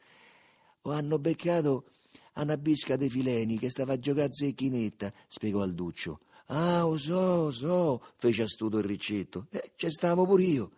O 0.81 0.91
hanno 0.91 1.19
beccato 1.19 1.89
una 2.35 2.57
bisca 2.57 2.97
dei 2.97 3.09
fileni 3.09 3.57
che 3.57 3.69
stava 3.69 3.93
a 3.93 3.99
giocare 3.99 4.27
a 4.27 4.33
zecchinetta, 4.33 5.13
spiegò 5.27 5.61
Alduccio. 5.61 6.21
Ah, 6.47 6.81
lo 6.81 6.97
so, 6.97 7.43
lo 7.43 7.51
so, 7.51 8.05
fece 8.17 8.43
astuto 8.43 8.79
il 8.79 8.83
ricetto. 8.83 9.47
Eh, 9.49 9.73
ci 9.75 9.89
stavo 9.89 10.25
pure 10.25 10.43
io. 10.43 10.71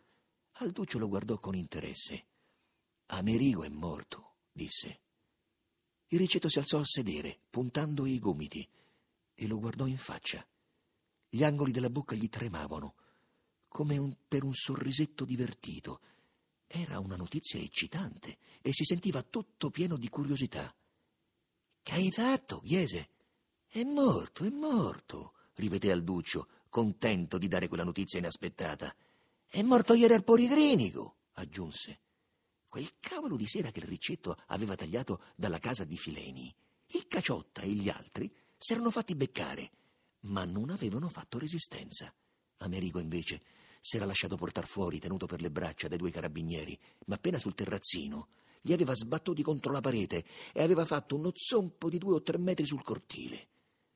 Alduccio 0.59 0.99
lo 0.99 1.07
guardò 1.07 1.39
con 1.39 1.55
interesse. 1.55 2.27
Amerigo 3.07 3.63
è 3.63 3.69
morto, 3.69 4.35
disse. 4.51 5.01
Il 6.09 6.19
ricetto 6.19 6.49
si 6.49 6.59
alzò 6.59 6.79
a 6.79 6.85
sedere, 6.85 7.39
puntando 7.49 8.05
i 8.05 8.19
gomiti, 8.19 8.67
e 9.33 9.47
lo 9.47 9.57
guardò 9.57 9.87
in 9.87 9.97
faccia. 9.97 10.45
Gli 11.27 11.43
angoli 11.43 11.71
della 11.71 11.89
bocca 11.89 12.15
gli 12.15 12.29
tremavano, 12.29 12.95
come 13.75 13.97
un, 13.97 14.15
per 14.25 14.45
un 14.45 14.53
sorrisetto 14.53 15.25
divertito. 15.25 15.99
Era 16.65 16.97
una 16.99 17.17
notizia 17.17 17.59
eccitante 17.59 18.37
e 18.61 18.71
si 18.71 18.85
sentiva 18.85 19.21
tutto 19.21 19.69
pieno 19.69 19.97
di 19.97 20.07
curiosità. 20.07 20.73
Che 21.83 21.91
hai 21.91 22.09
fatto, 22.09 22.61
chiese? 22.61 23.09
È 23.67 23.83
morto, 23.83 24.45
è 24.45 24.49
morto, 24.49 25.33
ripeté 25.55 25.91
Alduccio, 25.91 26.47
contento 26.69 27.37
di 27.37 27.49
dare 27.49 27.67
quella 27.67 27.83
notizia 27.83 28.17
inaspettata. 28.17 28.95
È 29.45 29.61
morto 29.61 29.93
ieri 29.93 30.13
al 30.13 30.23
poligrinico, 30.23 31.17
aggiunse. 31.33 31.99
Quel 32.69 32.93
cavolo 33.01 33.35
di 33.35 33.45
sera 33.45 33.71
che 33.71 33.79
il 33.79 33.87
ricetto 33.87 34.37
aveva 34.47 34.75
tagliato 34.75 35.21
dalla 35.35 35.59
casa 35.59 35.83
di 35.83 35.97
Fileni, 35.97 36.55
il 36.87 37.07
Caciotta 37.07 37.59
e 37.59 37.71
gli 37.71 37.89
altri 37.89 38.33
s'erano 38.57 38.89
fatti 38.89 39.15
beccare, 39.15 39.69
ma 40.21 40.45
non 40.45 40.69
avevano 40.69 41.09
fatto 41.09 41.37
resistenza. 41.37 42.13
Amerigo, 42.59 43.01
invece, 43.01 43.41
s'era 43.85 44.05
lasciato 44.05 44.35
portar 44.35 44.65
fuori, 44.65 44.97
tenuto 44.97 45.27
per 45.27 45.41
le 45.41 45.51
braccia 45.51 45.87
dai 45.87 45.99
due 45.99 46.09
carabinieri, 46.09 46.75
ma 47.05 47.15
appena 47.15 47.37
sul 47.37 47.53
terrazzino 47.53 48.29
li 48.61 48.73
aveva 48.73 48.95
sbattuti 48.95 49.43
contro 49.43 49.71
la 49.71 49.79
parete 49.79 50.25
e 50.53 50.63
aveva 50.63 50.85
fatto 50.85 51.15
uno 51.15 51.29
zompo 51.35 51.87
di 51.87 51.99
due 51.99 52.15
o 52.15 52.21
tre 52.23 52.39
metri 52.39 52.65
sul 52.65 52.81
cortile. 52.81 53.47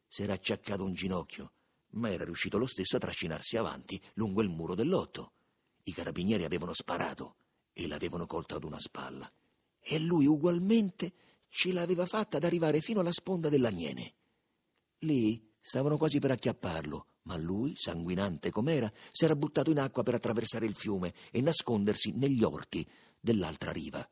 S'era 0.07 0.33
acciaccato 0.33 0.83
un 0.83 0.93
ginocchio, 0.93 1.53
ma 1.93 2.11
era 2.11 2.23
riuscito 2.23 2.59
lo 2.59 2.67
stesso 2.67 2.97
a 2.97 2.99
trascinarsi 2.99 3.57
avanti 3.57 3.99
lungo 4.13 4.43
il 4.43 4.49
muro 4.49 4.75
del 4.75 4.89
lotto. 4.89 5.31
I 5.85 5.91
carabinieri 5.91 6.43
avevano 6.43 6.75
sparato 6.75 7.37
e 7.73 7.87
l'avevano 7.87 8.27
colto 8.27 8.55
ad 8.55 8.65
una 8.65 8.79
spalla. 8.79 9.27
E 9.79 9.97
lui 9.97 10.27
ugualmente 10.27 11.13
ce 11.47 11.73
l'aveva 11.73 12.05
fatta 12.05 12.37
ad 12.37 12.43
arrivare 12.43 12.79
fino 12.79 12.99
alla 12.99 13.11
sponda 13.11 13.49
dell'aniene. 13.49 14.13
Lì 14.99 15.51
stavano 15.59 15.97
quasi 15.97 16.19
per 16.19 16.29
acchiapparlo, 16.29 17.07
ma 17.23 17.37
lui, 17.37 17.73
sanguinante 17.75 18.51
com'era, 18.51 18.91
s'era 19.11 19.35
buttato 19.35 19.69
in 19.69 19.79
acqua 19.79 20.03
per 20.03 20.15
attraversare 20.15 20.65
il 20.65 20.75
fiume 20.75 21.13
e 21.31 21.41
nascondersi 21.41 22.11
negli 22.11 22.43
orti 22.43 22.87
dell'altra 23.19 23.71
riva. 23.71 24.07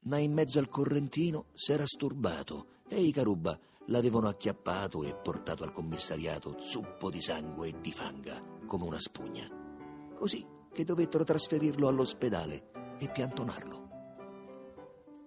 Ma 0.00 0.18
in 0.18 0.32
mezzo 0.32 0.58
al 0.58 0.68
correntino 0.68 1.46
s'era 1.54 1.84
sturbato 1.86 2.82
e 2.88 3.02
i 3.02 3.12
Caruba 3.12 3.58
l'avevano 3.86 4.28
acchiappato 4.28 5.02
e 5.04 5.14
portato 5.14 5.62
al 5.62 5.72
commissariato 5.72 6.56
zuppo 6.60 7.10
di 7.10 7.20
sangue 7.20 7.68
e 7.68 7.80
di 7.80 7.92
fanga 7.92 8.42
come 8.66 8.84
una 8.84 8.98
spugna. 8.98 9.48
Così 10.16 10.44
che 10.72 10.84
dovettero 10.84 11.24
trasferirlo 11.24 11.88
all'ospedale 11.88 12.96
e 12.98 13.10
piantonarlo. 13.10 13.84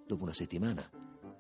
Dopo 0.06 0.24
una 0.24 0.34
settimana 0.34 0.90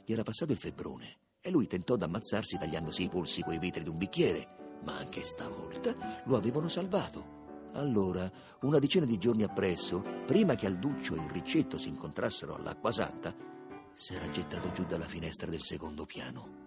gli 0.04 0.12
era 0.12 0.24
passato 0.24 0.52
il 0.52 0.58
febbrone 0.58 1.18
e 1.42 1.50
lui 1.50 1.68
tentò 1.68 1.96
d'ammazzarsi 1.96 2.58
tagliandosi 2.58 3.04
i 3.04 3.10
polsi 3.10 3.42
coi 3.42 3.60
vetri 3.60 3.84
di 3.84 3.90
un 3.90 3.98
bicchiere, 3.98 4.59
ma 4.84 4.98
anche 4.98 5.24
stavolta 5.24 6.24
lo 6.26 6.36
avevano 6.36 6.68
salvato. 6.68 7.38
Allora, 7.74 8.30
una 8.62 8.80
decina 8.80 9.06
di 9.06 9.18
giorni 9.18 9.44
appresso, 9.44 10.02
prima 10.26 10.56
che 10.56 10.66
Alduccio 10.66 11.16
e 11.16 11.20
il 11.20 11.30
Ricetto 11.30 11.78
si 11.78 11.88
incontrassero 11.88 12.56
all'Acqua 12.56 12.92
Santa, 12.92 13.36
s'era 13.94 14.30
gettato 14.30 14.72
giù 14.72 14.86
dalla 14.86 15.08
finestra 15.08 15.50
del 15.50 15.62
secondo 15.62 16.06
piano. 16.06 16.58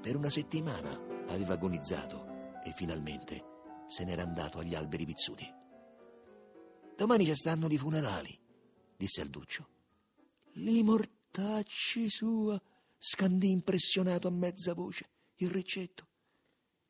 Per 0.00 0.16
una 0.16 0.30
settimana 0.30 1.00
aveva 1.28 1.54
agonizzato 1.54 2.60
e 2.62 2.72
finalmente 2.76 3.52
se 3.88 4.04
n'era 4.04 4.22
andato 4.22 4.58
agli 4.58 4.74
alberi 4.74 5.06
pizzuti. 5.06 5.50
Domani 6.96 7.24
ci 7.24 7.34
stanno 7.34 7.66
i 7.68 7.78
funerali, 7.78 8.38
disse 8.96 9.20
Alduccio. 9.20 9.68
Li 10.54 10.82
mortacci 10.82 12.08
sua, 12.08 12.60
scandì 12.98 13.50
impressionato 13.50 14.28
a 14.28 14.30
mezza 14.30 14.74
voce 14.74 15.08
il 15.36 15.50
Ricetto. 15.50 16.08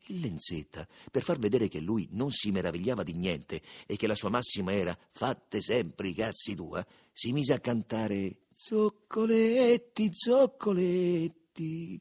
Il 0.08 0.20
Lenzetta, 0.20 0.86
per 1.10 1.22
far 1.22 1.38
vedere 1.38 1.68
che 1.68 1.80
lui 1.80 2.08
non 2.12 2.30
si 2.30 2.50
meravigliava 2.50 3.02
di 3.02 3.14
niente 3.14 3.62
e 3.86 3.96
che 3.96 4.06
la 4.06 4.14
sua 4.14 4.28
massima 4.28 4.72
era 4.72 4.96
fatte 5.10 5.62
sempre 5.62 6.08
i 6.08 6.14
cazzi 6.14 6.54
tua, 6.54 6.84
si 7.12 7.32
mise 7.32 7.54
a 7.54 7.60
cantare 7.60 8.44
Zoccoletti, 8.52 10.10
zoccoletti 10.12 12.00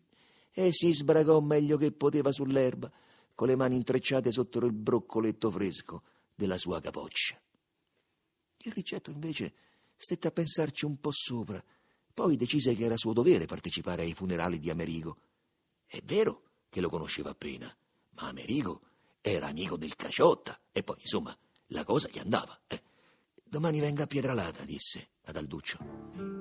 e 0.51 0.71
si 0.71 0.93
sbragò 0.93 1.39
meglio 1.39 1.77
che 1.77 1.91
poteva 1.91 2.31
sull'erba, 2.31 2.91
con 3.33 3.47
le 3.47 3.55
mani 3.55 3.75
intrecciate 3.75 4.31
sotto 4.31 4.59
il 4.59 4.71
broccoletto 4.71 5.49
fresco 5.49 6.03
della 6.35 6.57
sua 6.57 6.79
capoccia. 6.79 7.41
Il 8.59 8.71
Ricetto 8.71 9.09
invece 9.09 9.53
stette 9.95 10.27
a 10.27 10.31
pensarci 10.31 10.85
un 10.85 10.99
po' 10.99 11.11
sopra, 11.11 11.63
poi 12.13 12.35
decise 12.35 12.75
che 12.75 12.83
era 12.83 12.97
suo 12.97 13.13
dovere 13.13 13.45
partecipare 13.45 14.03
ai 14.03 14.13
funerali 14.13 14.59
di 14.59 14.69
Amerigo. 14.69 15.17
È 15.87 15.99
vero 16.03 16.43
che 16.69 16.81
lo 16.81 16.89
conosceva 16.89 17.31
appena, 17.31 17.75
ma 18.15 18.27
Amerigo 18.27 18.81
era 19.21 19.47
amico 19.47 19.77
del 19.77 19.95
Caciotta 19.95 20.59
e 20.71 20.83
poi, 20.83 20.97
insomma, 20.99 21.35
la 21.67 21.83
cosa 21.83 22.09
gli 22.11 22.19
andava. 22.19 22.59
Eh. 22.67 22.81
Domani 23.43 23.79
venga 23.79 24.03
a 24.03 24.07
Pietralata, 24.07 24.63
disse 24.63 25.09
ad 25.25 25.37
Alduccio, 25.37 25.77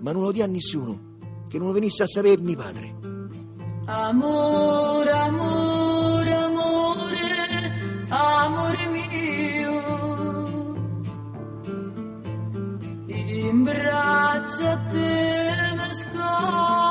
ma 0.01 0.13
non 0.13 0.23
lo 0.23 0.33
dia 0.33 0.45
a 0.45 0.49
nessuno, 0.49 1.47
che 1.49 1.59
non 1.59 1.69
lo 1.69 1.73
venisse 1.73 2.03
a 2.03 2.07
sapere 2.07 2.41
mio 2.41 2.57
padre. 2.57 2.97
Amore, 3.85 5.11
amore, 5.11 6.35
amore, 6.35 8.07
amore 8.09 8.89
mio, 8.89 9.81
in 13.07 13.63
braccia 13.63 14.73
a 14.73 14.77
te 14.91 15.75
mi 15.77 15.95
scopro. 15.95 16.82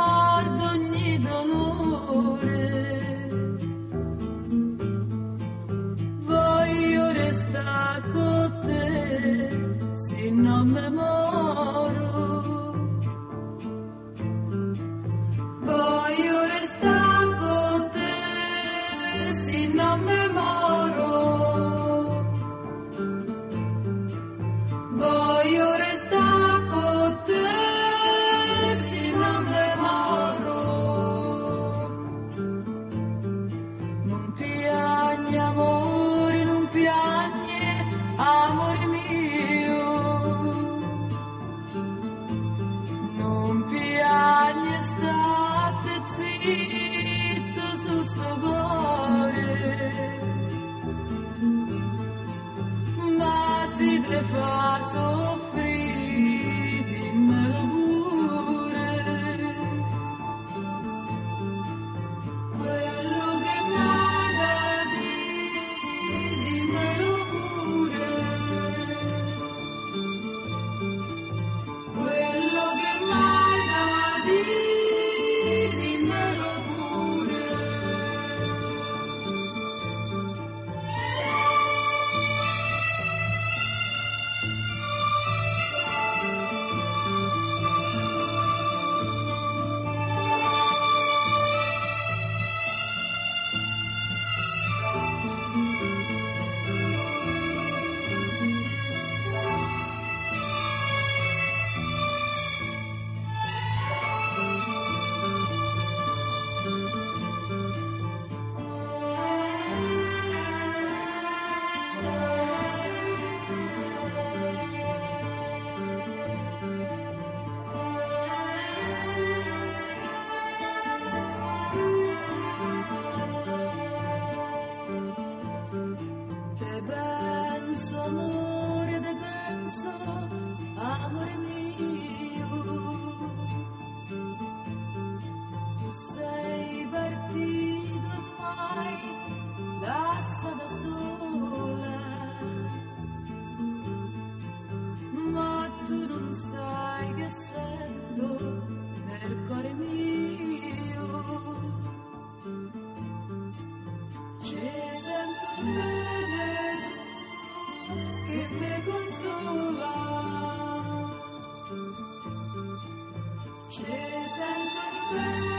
Ci 163.72 163.86
sento 163.86 164.82
bene 165.14 165.51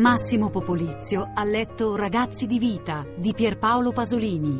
Massimo 0.00 0.48
Popolizio 0.48 1.30
ha 1.34 1.44
letto 1.44 1.94
Ragazzi 1.94 2.46
di 2.46 2.58
vita 2.58 3.06
di 3.18 3.34
Pierpaolo 3.34 3.92
Pasolini. 3.92 4.58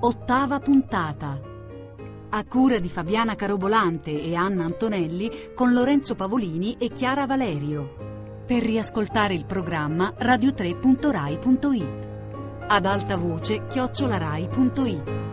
Ottava 0.00 0.58
puntata. 0.58 1.40
A 2.30 2.44
cura 2.44 2.80
di 2.80 2.88
Fabiana 2.88 3.36
Carobolante 3.36 4.10
e 4.10 4.34
Anna 4.34 4.64
Antonelli 4.64 5.52
con 5.54 5.72
Lorenzo 5.72 6.16
Pavolini 6.16 6.74
e 6.80 6.88
Chiara 6.88 7.26
Valerio. 7.26 8.42
Per 8.44 8.60
riascoltare 8.60 9.34
il 9.34 9.44
programma 9.44 10.14
radio3.rai.it. 10.18 12.08
Ad 12.66 12.84
alta 12.84 13.16
voce 13.16 13.68
chiocciolarai.it. 13.68 15.31